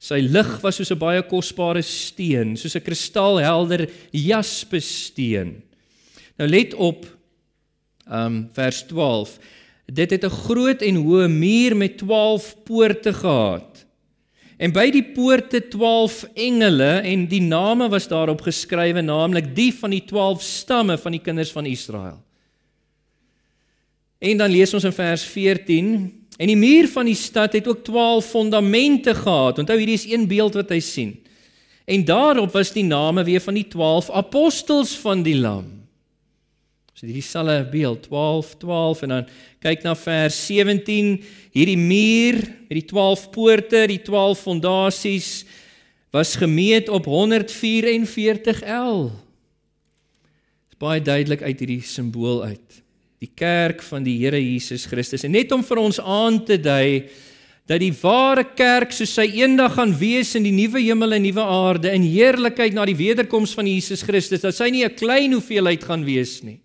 Sy 0.00 0.24
lig 0.24 0.60
was 0.62 0.76
soos 0.76 0.90
'n 0.90 0.98
baie 0.98 1.22
kosbare 1.22 1.82
steen, 1.82 2.56
soos 2.56 2.74
'n 2.74 2.80
kristalhelder 2.80 3.90
jaspissteen. 4.12 5.62
Nou 6.38 6.48
let 6.48 6.74
op 6.74 7.04
um 8.10 8.48
vers 8.54 8.86
12. 8.86 9.38
Dit 9.86 10.10
het 10.10 10.24
'n 10.24 10.30
groot 10.30 10.82
en 10.82 10.94
hoë 10.94 11.28
muur 11.28 11.76
met 11.76 11.98
12 11.98 12.56
poorte 12.64 13.12
gehad. 13.12 13.85
En 14.56 14.72
by 14.72 14.86
die 14.88 15.04
poorte 15.12 15.60
12 15.68 16.22
engele 16.32 17.02
en 17.04 17.26
die 17.28 17.42
name 17.44 17.90
was 17.92 18.08
daarop 18.08 18.40
geskrywe, 18.46 19.02
naamlik 19.04 19.50
die 19.56 19.68
van 19.76 19.92
die 19.92 20.04
12 20.08 20.42
stamme 20.42 20.96
van 20.98 21.12
die 21.12 21.20
kinders 21.20 21.52
van 21.52 21.68
Israel. 21.68 22.22
En 24.18 24.40
dan 24.40 24.50
lees 24.50 24.72
ons 24.74 24.86
in 24.88 24.96
vers 24.96 25.24
14 25.28 25.90
en 26.36 26.48
die 26.48 26.56
muur 26.56 26.88
van 26.88 27.08
die 27.08 27.16
stad 27.16 27.52
het 27.52 27.68
ook 27.68 27.84
12 27.84 28.32
fondamente 28.32 29.14
gehad. 29.14 29.60
Onthou 29.60 29.76
hierdie 29.76 30.00
is 30.00 30.08
een 30.08 30.24
beeld 30.28 30.56
wat 30.56 30.72
hy 30.72 30.80
sien. 30.80 31.12
En 31.84 32.04
daarop 32.04 32.56
was 32.56 32.72
die 32.72 32.84
name 32.84 33.24
weer 33.24 33.40
van 33.44 33.54
die 33.54 33.68
12 33.68 34.10
apostels 34.10 34.96
van 35.04 35.22
die 35.22 35.36
Lam. 35.36 35.85
So 36.96 37.04
hierdie 37.04 37.20
selfe 37.20 37.66
beeld 37.68 38.06
12 38.08 38.54
12 38.62 39.02
en 39.04 39.10
dan 39.12 39.26
kyk 39.60 39.82
na 39.84 39.92
vers 40.00 40.38
17 40.46 41.10
hierdie 41.52 41.76
muur 41.76 42.38
met 42.70 42.72
die 42.78 42.86
12 42.88 43.26
poorte, 43.34 43.82
die 43.90 44.00
12 44.00 44.46
fondasies 44.46 45.28
was 46.16 46.32
gemeet 46.40 46.88
op 46.88 47.04
144 47.04 48.64
L. 48.64 49.10
Dit 49.12 50.72
is 50.72 50.80
baie 50.80 51.04
duidelik 51.04 51.44
uit 51.44 51.60
hierdie 51.66 51.82
simbool 51.84 52.40
uit. 52.48 52.80
Die 53.20 53.28
kerk 53.28 53.84
van 53.84 54.00
die 54.08 54.16
Here 54.24 54.40
Jesus 54.40 54.88
Christus 54.88 55.28
en 55.28 55.36
net 55.36 55.52
om 55.52 55.68
vir 55.68 55.84
ons 55.84 56.00
aan 56.00 56.40
te 56.48 56.56
dui 56.56 57.10
dat 57.68 57.84
die 57.84 57.92
ware 58.00 58.54
kerk 58.56 58.96
soos 58.96 59.18
sy 59.18 59.34
eendag 59.36 59.76
gaan 59.76 59.92
wees 60.00 60.32
in 60.38 60.48
die 60.48 60.56
nuwe 60.64 60.80
hemel 60.80 61.12
en 61.12 61.28
nuwe 61.28 61.44
aarde 61.44 61.92
in 61.92 62.08
heerlikheid 62.08 62.72
na 62.72 62.88
die 62.88 62.96
wederkoms 62.96 63.52
van 63.52 63.68
Jesus 63.68 64.00
Christus 64.06 64.48
dat 64.48 64.56
sy 64.56 64.72
nie 64.72 64.86
'n 64.86 64.96
klein 64.96 65.36
hoeveelheid 65.36 65.84
gaan 65.84 66.06
wees 66.06 66.40
nie 66.40 66.62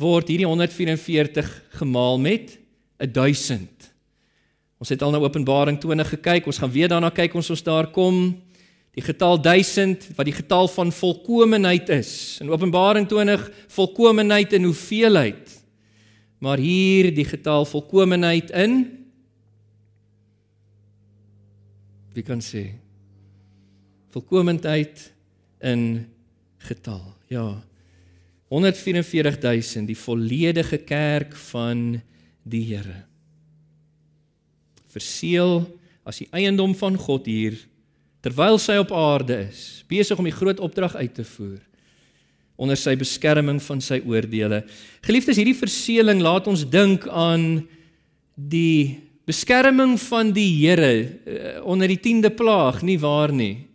word 0.00 0.28
hierdie 0.28 0.48
144 0.48 1.50
gemaal 1.78 2.18
met 2.18 2.56
1000. 2.98 3.90
Ons 4.82 4.90
het 4.90 5.02
al 5.02 5.14
na 5.14 5.20
Openbaring 5.22 5.78
20 5.80 6.16
gekyk, 6.16 6.48
ons 6.50 6.58
gaan 6.58 6.72
weer 6.74 6.90
daarna 6.90 7.12
kyk 7.14 7.36
ons 7.38 7.50
ons 7.54 7.62
daar 7.64 7.88
kom. 7.94 8.34
Die 8.94 9.02
getal 9.02 9.40
1000 9.42 10.10
wat 10.14 10.28
die 10.28 10.36
getal 10.36 10.68
van 10.70 10.92
volkomeheid 10.94 11.88
is. 11.94 12.38
In 12.42 12.50
Openbaring 12.50 13.08
20 13.10 13.48
volkomeheid 13.74 14.52
in 14.52 14.68
hoeveelheid. 14.68 15.54
Maar 16.38 16.58
hier 16.58 17.08
die 17.14 17.26
getal 17.26 17.66
volkomeheid 17.66 18.50
in 18.50 18.76
Wie 22.14 22.22
kan 22.22 22.38
sê? 22.38 22.68
Volkomeheid 24.14 25.00
in 25.66 26.06
getal. 26.62 27.02
Ja, 27.26 27.58
144000 28.54 29.88
die 29.90 29.98
volledige 29.98 30.78
kerk 30.86 31.34
van 31.50 32.00
die 32.46 32.62
Here. 32.68 33.02
Verseël 34.94 35.64
as 36.06 36.20
die 36.22 36.28
eiendom 36.30 36.74
van 36.78 36.98
God 37.00 37.26
hier 37.26 37.56
terwyl 38.24 38.56
sy 38.62 38.78
op 38.80 38.92
aarde 38.94 39.42
is, 39.50 39.82
besig 39.90 40.18
om 40.20 40.24
die 40.24 40.34
groot 40.34 40.60
opdrag 40.62 40.94
uit 40.96 41.14
te 41.16 41.24
voer. 41.28 41.60
onder 42.54 42.78
sy 42.78 42.92
beskerming 42.94 43.58
van 43.66 43.80
sy 43.82 43.96
oordeele. 44.06 44.60
Geliefdes, 45.02 45.40
hierdie 45.40 45.58
verseëling 45.58 46.20
laat 46.22 46.46
ons 46.46 46.62
dink 46.70 47.02
aan 47.10 47.64
die 48.34 49.00
beskerming 49.26 49.96
van 49.98 50.30
die 50.36 50.46
Here 50.60 50.92
uh, 50.94 51.56
onder 51.66 51.90
die 51.90 51.98
10de 51.98 52.30
plaag, 52.30 52.78
nie 52.86 52.94
waar 53.02 53.34
nie? 53.34 53.66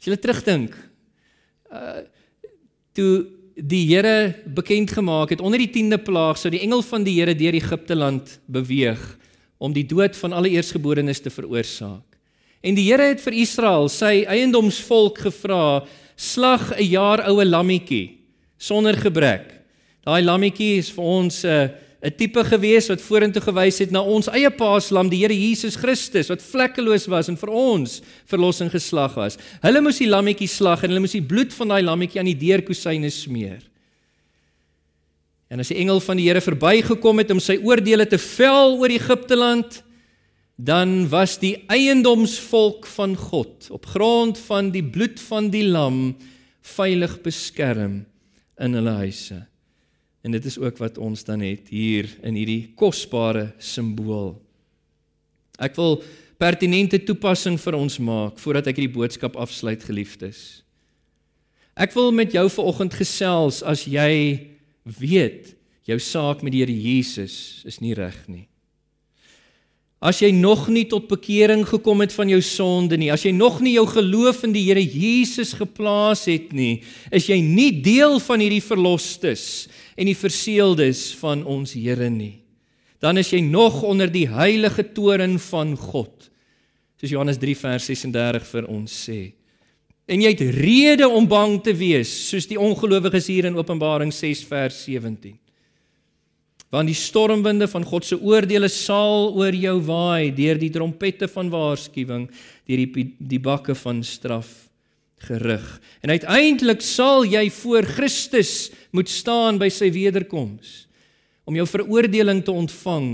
As 0.00 0.08
jy 0.08 0.16
terugdink, 0.16 0.78
uh 1.68 2.06
toe 2.96 3.37
die 3.58 3.86
Here 3.90 4.34
bekend 4.46 4.92
gemaak 4.94 5.32
het 5.34 5.40
onder 5.42 5.58
die 5.58 5.70
10de 5.70 5.98
plaag 5.98 6.38
sou 6.38 6.50
die 6.52 6.62
engel 6.62 6.82
van 6.86 7.04
die 7.04 7.16
Here 7.18 7.34
deur 7.34 7.56
Egipte 7.58 7.96
land 7.98 8.38
beweeg 8.46 9.00
om 9.58 9.74
die 9.74 9.86
dood 9.86 10.16
van 10.16 10.32
alle 10.32 10.52
eersgeborenes 10.54 11.20
te 11.20 11.30
veroorsaak. 11.34 12.04
En 12.62 12.74
die 12.78 12.86
Here 12.86 13.10
het 13.10 13.22
vir 13.22 13.34
Israel, 13.42 13.88
sy 13.90 14.22
eiendomsvolk 14.30 15.18
gevra, 15.26 15.84
slag 16.16 16.72
'n 16.78 16.86
jaar 16.86 17.26
oue 17.30 17.44
lammetjie 17.44 18.18
sonder 18.58 18.96
gebrek. 18.96 19.54
Daai 20.06 20.22
lammetjie 20.22 20.78
is 20.78 20.90
vir 20.90 21.04
ons 21.04 21.44
'n 21.44 21.48
uh, 21.48 21.68
'n 21.98 22.14
tipe 22.14 22.44
gewees 22.44 22.86
wat 22.88 23.02
vorentoe 23.02 23.42
gewys 23.42 23.80
het 23.82 23.90
na 23.90 24.00
ons 24.02 24.28
eie 24.30 24.50
paaslam, 24.50 25.08
die 25.10 25.24
Here 25.24 25.34
Jesus 25.34 25.74
Christus 25.76 26.28
wat 26.30 26.42
vlekkeloos 26.42 27.08
was 27.10 27.28
en 27.28 27.36
vir 27.36 27.50
ons 27.50 28.00
verlossing 28.24 28.70
geslag 28.70 29.16
was. 29.18 29.38
Hulle 29.62 29.82
moes 29.82 29.98
die 29.98 30.06
lammetjie 30.06 30.48
slag 30.48 30.84
en 30.84 30.90
hulle 30.90 31.02
moes 31.02 31.16
die 31.16 31.26
bloed 31.26 31.52
van 31.52 31.68
daai 31.68 31.82
lammetjie 31.82 32.20
aan 32.20 32.30
die 32.30 32.38
deurkusyne 32.38 33.10
smeer. 33.10 33.66
En 35.50 35.58
as 35.58 35.72
die 35.72 35.80
engel 35.80 35.98
van 36.04 36.20
die 36.20 36.28
Here 36.28 36.44
verbygekom 36.44 37.18
het 37.18 37.30
om 37.34 37.40
sy 37.40 37.58
oordeele 37.64 38.06
te 38.06 38.18
vel 38.20 38.78
oor 38.78 38.94
Egipte 38.94 39.34
land, 39.34 39.82
dan 40.58 41.08
was 41.10 41.38
die 41.38 41.64
eiendomsvolk 41.70 42.86
van 42.94 43.16
God 43.16 43.70
op 43.74 43.86
grond 43.86 44.38
van 44.46 44.70
die 44.74 44.82
bloed 44.82 45.20
van 45.28 45.50
die 45.50 45.66
lam 45.66 46.16
veilig 46.76 47.20
beskerm 47.22 48.04
in 48.58 48.74
hulle 48.74 48.98
huise. 49.02 49.46
En 50.28 50.34
dit 50.36 50.44
is 50.44 50.58
ook 50.60 50.76
wat 50.76 50.98
ons 51.00 51.22
dan 51.24 51.40
het 51.40 51.70
hier 51.72 52.04
in 52.20 52.36
hierdie 52.36 52.74
kosbare 52.76 53.46
simbool. 53.56 54.34
Ek 55.56 55.72
wil 55.80 56.02
pertinente 56.36 57.00
toepassing 57.00 57.56
vir 57.56 57.78
ons 57.78 57.96
maak 57.96 58.36
voordat 58.42 58.68
ek 58.68 58.76
hierdie 58.76 58.92
boodskap 58.92 59.38
afsluit 59.40 59.80
geliefdes. 59.88 60.60
Ek 61.72 61.96
wil 61.96 62.12
met 62.12 62.36
jou 62.36 62.44
vanoggend 62.58 62.98
gesels 63.00 63.62
as 63.64 63.86
jy 63.88 64.12
weet 65.00 65.54
jou 65.88 65.96
saak 65.96 66.44
met 66.44 66.52
die 66.52 66.60
Here 66.60 66.76
Jesus 66.76 67.64
is 67.64 67.80
nie 67.80 67.96
reg 67.96 68.20
nie. 68.28 68.44
As 69.98 70.20
jy 70.22 70.30
nog 70.30 70.68
nie 70.70 70.84
tot 70.86 71.08
bekering 71.10 71.64
gekom 71.66 72.04
het 72.04 72.12
van 72.14 72.30
jou 72.30 72.38
sonde 72.44 72.94
nie, 73.00 73.10
as 73.10 73.24
jy 73.26 73.32
nog 73.34 73.58
nie 73.64 73.74
jou 73.74 73.86
geloof 73.90 74.44
in 74.46 74.52
die 74.54 74.62
Here 74.68 74.82
Jesus 74.82 75.56
geplaas 75.58 76.28
het 76.30 76.52
nie, 76.54 76.84
is 77.10 77.26
jy 77.26 77.40
nie 77.42 77.72
deel 77.82 78.20
van 78.22 78.38
hierdie 78.38 78.62
verlosstes 78.62 79.66
en 79.98 80.06
die 80.06 80.18
verseeldes 80.18 81.08
van 81.18 81.42
ons 81.42 81.74
Here 81.74 82.06
nie. 82.14 82.36
Dan 83.02 83.18
is 83.18 83.32
jy 83.34 83.42
nog 83.42 83.82
onder 83.86 84.10
die 84.10 84.28
heilige 84.30 84.86
toren 84.94 85.34
van 85.42 85.74
God. 85.78 86.30
Soos 86.98 87.10
Johannes 87.14 87.42
3 87.42 87.58
vers 87.58 87.90
36 87.90 88.46
vir 88.52 88.70
ons 88.70 88.94
sê. 89.06 89.18
En 90.06 90.22
jy 90.22 90.30
het 90.30 90.46
rede 90.62 91.10
om 91.10 91.26
bang 91.30 91.58
te 91.62 91.74
wees, 91.74 92.10
soos 92.30 92.46
die 92.50 92.58
ongelowiges 92.58 93.28
hier 93.34 93.50
in 93.50 93.58
Openbaring 93.58 94.14
6 94.14 94.46
vers 94.46 94.78
17 94.86 95.34
want 96.74 96.90
die 96.90 96.96
stormwinde 96.96 97.68
van 97.70 97.84
God 97.88 98.04
se 98.04 98.18
oordeele 98.20 98.68
sal 98.68 99.32
oor 99.38 99.56
jou 99.56 99.78
waai 99.86 100.30
deur 100.36 100.58
die 100.60 100.72
trompette 100.72 101.28
van 101.32 101.48
waarskuwing 101.52 102.28
deur 102.68 102.82
die 102.82 103.06
die 103.18 103.40
bakke 103.40 103.76
van 103.78 104.02
straf 104.04 104.68
gerig. 105.24 105.64
En 106.04 106.12
uiteindelik 106.14 106.82
sal 106.84 107.24
jy 107.26 107.48
voor 107.50 107.88
Christus 107.88 108.70
moet 108.94 109.10
staan 109.10 109.58
by 109.58 109.70
sy 109.72 109.90
wederkoms 109.94 110.84
om 111.48 111.56
jou 111.56 111.66
veroordeling 111.66 112.44
te 112.44 112.52
ontvang 112.52 113.08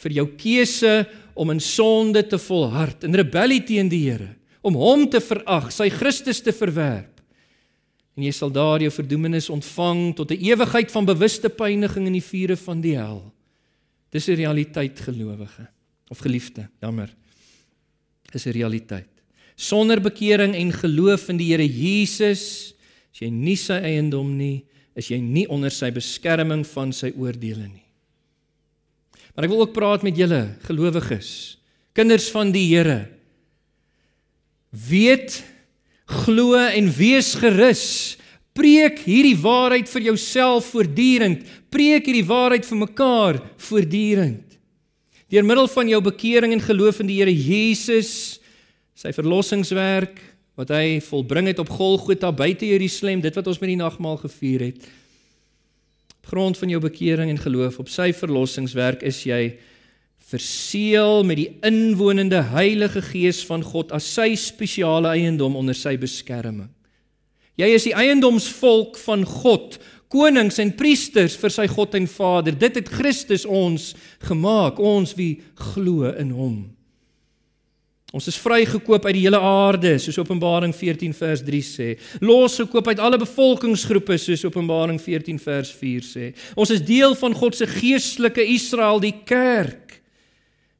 vir 0.00 0.16
jou 0.20 0.26
keuse 0.40 0.94
om 1.34 1.50
in 1.52 1.60
sonde 1.60 2.22
te 2.28 2.38
volhard 2.40 3.04
in 3.04 3.18
rebellie 3.18 3.62
teen 3.66 3.90
die 3.90 4.06
Here 4.06 4.30
om 4.62 4.76
hom 4.76 5.06
te 5.10 5.20
verag 5.24 5.70
sy 5.74 5.88
Christus 5.92 6.42
te 6.44 6.54
verwerp 6.54 7.19
en 8.20 8.26
jy 8.28 8.32
sal 8.36 8.50
daar 8.52 8.82
jou 8.84 8.90
verdoemenis 8.92 9.48
ontvang 9.48 10.12
tot 10.14 10.30
'n 10.30 10.44
ewigheid 10.44 10.90
van 10.92 11.08
bewuste 11.08 11.48
pyniging 11.48 12.06
in 12.06 12.12
die 12.12 12.28
vure 12.32 12.56
van 12.56 12.80
die 12.80 12.96
hel. 12.96 13.32
Dis 14.12 14.28
'n 14.28 14.36
realiteit 14.36 15.00
gelowige 15.00 15.68
of 16.10 16.18
geliefde, 16.18 16.68
jammer. 16.80 17.08
Dis 18.30 18.44
'n 18.44 18.52
realiteit. 18.52 19.08
Sonder 19.56 20.00
bekering 20.00 20.54
en 20.54 20.72
geloof 20.72 21.28
in 21.28 21.36
die 21.36 21.50
Here 21.50 21.66
Jesus, 21.66 22.74
as 23.12 23.20
jy 23.20 23.30
nie 23.30 23.56
sy 23.56 23.80
eiendom 23.80 24.36
nie, 24.36 24.64
is 24.94 25.08
jy 25.08 25.18
nie 25.18 25.46
onder 25.48 25.70
sy 25.70 25.90
beskerming 25.90 26.66
van 26.66 26.92
sy 26.92 27.12
oordeele 27.16 27.68
nie. 27.68 27.86
Maar 29.34 29.44
ek 29.44 29.50
wil 29.50 29.60
ook 29.60 29.72
praat 29.72 30.02
met 30.02 30.16
julle 30.16 30.56
gelowiges, 30.62 31.58
kinders 31.92 32.30
van 32.30 32.52
die 32.52 32.76
Here. 32.76 33.08
Weet 34.70 35.42
glo 36.10 36.58
en 36.58 36.90
wees 36.94 37.34
gerus. 37.38 37.84
Preek 38.56 38.98
hierdie 39.06 39.38
waarheid 39.38 39.88
vir 39.88 40.10
jouself 40.10 40.72
voortdurend. 40.74 41.44
Preek 41.70 42.08
hierdie 42.10 42.26
waarheid 42.26 42.66
vir 42.66 42.80
mekaar 42.82 43.38
voortdurend. 43.68 44.58
Deur 45.30 45.46
middel 45.46 45.68
van 45.70 45.88
jou 45.92 46.00
bekering 46.02 46.56
en 46.56 46.62
geloof 46.64 46.98
in 47.04 47.10
die 47.10 47.20
Here 47.20 47.30
Jesus, 47.30 48.40
sy 48.98 49.12
verlossingswerk 49.14 50.18
wat 50.58 50.72
hy 50.74 50.98
volbring 51.06 51.46
het 51.48 51.60
op 51.62 51.70
Golgotha 51.72 52.32
buite 52.34 52.66
Jerusalem, 52.66 53.22
dit 53.22 53.36
wat 53.38 53.46
ons 53.48 53.60
met 53.62 53.70
die 53.70 53.78
nagmaal 53.78 54.18
gevier 54.20 54.66
het. 54.66 54.88
Op 56.20 56.32
grond 56.34 56.58
van 56.58 56.74
jou 56.74 56.80
bekering 56.82 57.30
en 57.30 57.38
geloof 57.40 57.78
op 57.80 57.88
sy 57.88 58.10
verlossingswerk 58.12 59.06
is 59.06 59.22
jy 59.24 59.54
verseël 60.30 61.24
met 61.26 61.40
die 61.40 61.48
inwonende 61.66 62.42
Heilige 62.52 63.02
Gees 63.02 63.42
van 63.48 63.64
God 63.66 63.92
as 63.96 64.06
sy 64.14 64.32
spesiale 64.38 65.10
eiendom 65.16 65.56
onder 65.58 65.76
sy 65.76 65.96
beskerming. 66.00 66.70
Jy 67.58 67.68
is 67.76 67.88
die 67.88 67.96
eiendomsvolk 67.98 68.98
van 69.02 69.26
God, 69.28 69.76
konings 70.10 70.58
en 70.62 70.72
priesters 70.78 71.36
vir 71.38 71.52
sy 71.52 71.66
God 71.70 71.94
en 71.98 72.06
Vader. 72.10 72.56
Dit 72.56 72.78
het 72.78 72.88
Christus 72.90 73.44
ons 73.44 73.92
gemaak, 74.26 74.80
ons 74.80 75.12
wie 75.18 75.40
glo 75.74 76.08
in 76.14 76.32
hom. 76.34 76.60
Ons 78.10 78.26
is 78.26 78.40
vrygekoop 78.42 79.04
uit 79.06 79.14
die 79.14 79.26
hele 79.28 79.38
aarde, 79.38 79.92
soos 80.02 80.18
Openbaring 80.18 80.72
14 80.74 81.12
vers 81.14 81.44
3 81.46 81.60
sê. 81.62 81.92
Losgekoop 82.26 82.88
uit 82.90 83.02
alle 83.02 83.20
bevolkingsgroepe, 83.22 84.16
soos 84.18 84.42
Openbaring 84.48 84.98
14 84.98 85.38
vers 85.38 85.70
4 85.78 86.08
sê. 86.08 86.32
Ons 86.58 86.74
is 86.74 86.82
deel 86.82 87.14
van 87.20 87.36
God 87.38 87.54
se 87.54 87.70
geestelike 87.70 88.42
Israel, 88.56 88.98
die 89.02 89.14
kerk 89.28 89.99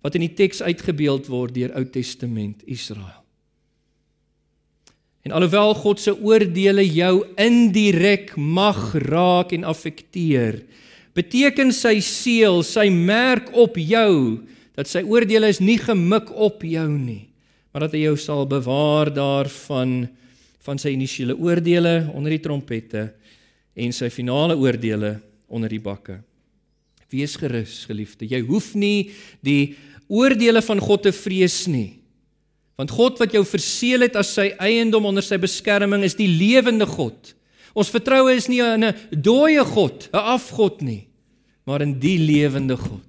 wat 0.00 0.16
in 0.16 0.24
die 0.24 0.34
teks 0.36 0.62
uitgebeeld 0.64 1.28
word 1.30 1.54
deur 1.56 1.74
Ou 1.76 1.84
Testament 1.84 2.62
Israel. 2.64 3.20
En 5.26 5.34
alhoewel 5.36 5.74
God 5.76 6.00
se 6.00 6.14
oordeele 6.16 6.86
jou 6.88 7.26
indirek 7.40 8.32
mag 8.36 8.94
raak 9.04 9.52
en 9.52 9.66
affekteer, 9.68 10.62
beteken 11.16 11.74
sy 11.76 11.98
seël, 12.04 12.62
sy 12.64 12.88
merk 12.88 13.50
op 13.52 13.76
jou 13.76 14.40
dat 14.78 14.88
sy 14.88 15.02
oordeele 15.04 15.50
is 15.52 15.60
nie 15.60 15.76
gemik 15.80 16.30
op 16.32 16.64
jou 16.64 16.88
nie, 16.94 17.26
maar 17.70 17.84
dat 17.84 17.98
hy 17.98 18.06
jou 18.06 18.16
sal 18.16 18.46
bewaar 18.48 19.10
daarvan 19.12 20.06
van 20.64 20.80
sy 20.80 20.94
initiële 20.94 21.36
oordeele 21.36 22.10
onder 22.16 22.32
die 22.32 22.42
trompette 22.42 23.10
en 23.76 23.92
sy 23.96 24.08
finale 24.12 24.56
oordeele 24.56 25.18
onder 25.52 25.72
die 25.72 25.82
bakke. 25.82 26.20
Wees 27.10 27.36
gerus, 27.36 27.84
geliefde. 27.88 28.28
Jy 28.30 28.40
hoef 28.46 28.74
nie 28.74 29.10
die 29.44 29.76
oordeele 30.10 30.62
van 30.62 30.80
God 30.82 31.02
te 31.06 31.12
vrees 31.14 31.64
nie. 31.70 32.00
Want 32.80 32.94
God 32.96 33.18
wat 33.20 33.34
jou 33.36 33.42
verseël 33.44 34.06
het 34.06 34.16
as 34.16 34.32
sy 34.38 34.50
eiendom 34.62 35.04
onder 35.10 35.24
sy 35.24 35.36
beskerming 35.40 36.06
is 36.06 36.16
die 36.16 36.30
lewende 36.30 36.88
God. 36.88 37.34
Ons 37.76 37.92
vertroue 37.92 38.32
is 38.34 38.48
nie 38.48 38.60
in 38.64 38.84
'n 38.84 38.94
dooie 39.12 39.64
God, 39.64 40.08
'n 40.12 40.16
afgod 40.16 40.82
nie, 40.82 41.06
maar 41.66 41.82
in 41.82 41.98
die 42.00 42.18
lewende 42.18 42.76
God 42.76 43.06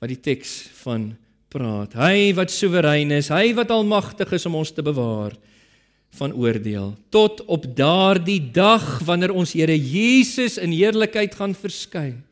wat 0.00 0.08
die 0.08 0.20
teks 0.20 0.68
van 0.84 1.16
praat. 1.50 1.94
Hy 1.94 2.34
wat 2.34 2.50
soewerein 2.50 3.10
is, 3.10 3.28
hy 3.28 3.54
wat 3.54 3.70
almagtig 3.70 4.32
is 4.32 4.46
om 4.46 4.54
ons 4.54 4.70
te 4.70 4.82
bewaar 4.82 5.32
van 6.18 6.32
oordeel 6.32 6.94
tot 7.10 7.42
op 7.46 7.66
daardie 7.76 8.40
dag 8.52 9.00
wanneer 9.04 9.32
ons 9.32 9.52
Here 9.52 9.76
Jesus 9.76 10.56
in 10.58 10.72
heerlikheid 10.72 11.34
gaan 11.34 11.54
verskyn. 11.54 12.22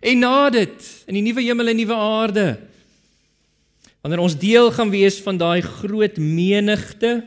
En 0.00 0.18
na 0.20 0.50
dit 0.52 0.88
in 1.08 1.18
die 1.18 1.24
nuwe 1.24 1.44
hemel 1.44 1.72
en 1.72 1.80
nuwe 1.80 1.96
aarde 1.96 2.48
wanneer 4.00 4.22
ons 4.22 4.36
deel 4.38 4.70
gaan 4.70 4.92
wees 4.92 5.16
van 5.24 5.38
daai 5.40 5.60
groot 5.64 6.18
menigte 6.22 7.24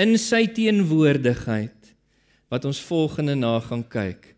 in 0.00 0.14
sy 0.18 0.46
teenwoordigheid 0.56 1.90
wat 2.52 2.64
ons 2.64 2.80
volgende 2.86 3.34
na 3.36 3.58
gaan 3.60 3.82
kyk 3.84 4.30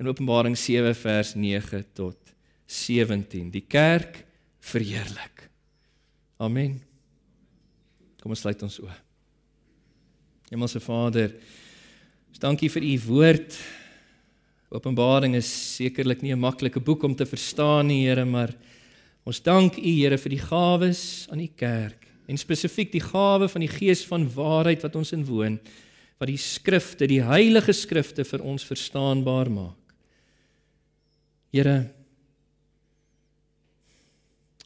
in 0.00 0.08
Openbaring 0.10 0.56
7 0.58 0.94
vers 0.98 1.34
9 1.38 1.84
tot 1.94 2.18
17 2.66 3.52
die 3.54 3.64
kerk 3.64 4.24
verheerlik. 4.68 5.46
Amen. 6.38 6.78
Kom 8.22 8.34
ons 8.34 8.42
sluit 8.44 8.62
ons 8.62 8.80
oë. 8.82 8.96
Hemelse 10.52 10.80
Vader, 10.80 11.32
dankie 12.40 12.70
vir 12.72 12.84
u 12.86 12.94
woord. 13.08 13.56
Openbaring 14.68 15.32
is 15.38 15.48
sekerlik 15.48 16.20
nie 16.20 16.32
'n 16.32 16.40
maklike 16.40 16.80
boek 16.80 17.02
om 17.04 17.14
te 17.14 17.24
verstaan 17.24 17.86
nie, 17.86 18.04
Here, 18.04 18.24
maar 18.24 18.54
ons 19.24 19.40
dank 19.40 19.78
U, 19.78 19.80
Here, 19.80 20.18
vir 20.18 20.30
die 20.30 20.44
gawes 20.44 21.26
aan 21.30 21.38
die 21.38 21.52
kerk 21.56 22.06
en 22.28 22.36
spesifiek 22.36 22.92
die 22.92 23.00
gawe 23.00 23.48
van 23.48 23.60
die 23.60 23.72
Gees 23.72 24.04
van 24.04 24.28
waarheid 24.28 24.82
wat 24.82 24.96
ons 24.96 25.12
inwoon, 25.12 25.58
wat 26.20 26.28
die 26.28 26.36
skrifte, 26.36 27.06
die 27.06 27.22
heilige 27.22 27.72
skrifte 27.72 28.24
vir 28.24 28.42
ons 28.44 28.64
verstaanbaar 28.64 29.48
maak. 29.50 29.94
Here, 31.50 31.88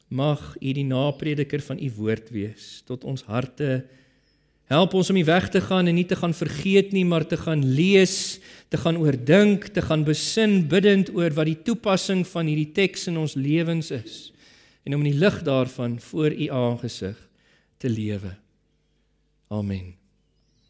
mag 0.09 0.57
U 0.61 0.73
die 0.73 0.83
naprediker 0.83 1.61
van 1.61 1.79
U 1.79 1.89
woord 1.95 2.29
wees 2.29 2.83
tot 2.85 3.05
ons 3.05 3.23
harte 3.23 3.87
Help 4.71 4.93
ons 4.95 5.09
om 5.11 5.17
nie 5.17 5.27
weg 5.27 5.49
te 5.51 5.61
gaan 5.61 5.87
en 5.87 5.95
nie 5.95 6.07
te 6.07 6.15
gaan 6.15 6.33
vergeet 6.33 6.93
nie, 6.95 7.03
maar 7.05 7.25
te 7.27 7.37
gaan 7.37 7.63
lees, 7.75 8.39
te 8.71 8.79
gaan 8.79 8.97
oordink, 8.97 9.67
te 9.75 9.83
gaan 9.83 10.05
besin 10.07 10.61
bidend 10.71 11.11
oor 11.13 11.35
wat 11.35 11.49
die 11.51 11.59
toepassing 11.67 12.23
van 12.27 12.47
hierdie 12.49 12.71
teks 12.75 13.09
in 13.11 13.19
ons 13.21 13.35
lewens 13.35 13.91
is 13.93 14.21
en 14.83 14.95
om 14.95 15.03
in 15.03 15.13
die 15.13 15.19
lig 15.19 15.41
daarvan 15.47 15.99
voor 16.11 16.31
u 16.35 16.47
aangesig 16.51 17.19
te 17.79 17.89
lewe. 17.89 18.35
Amen. 19.47 20.02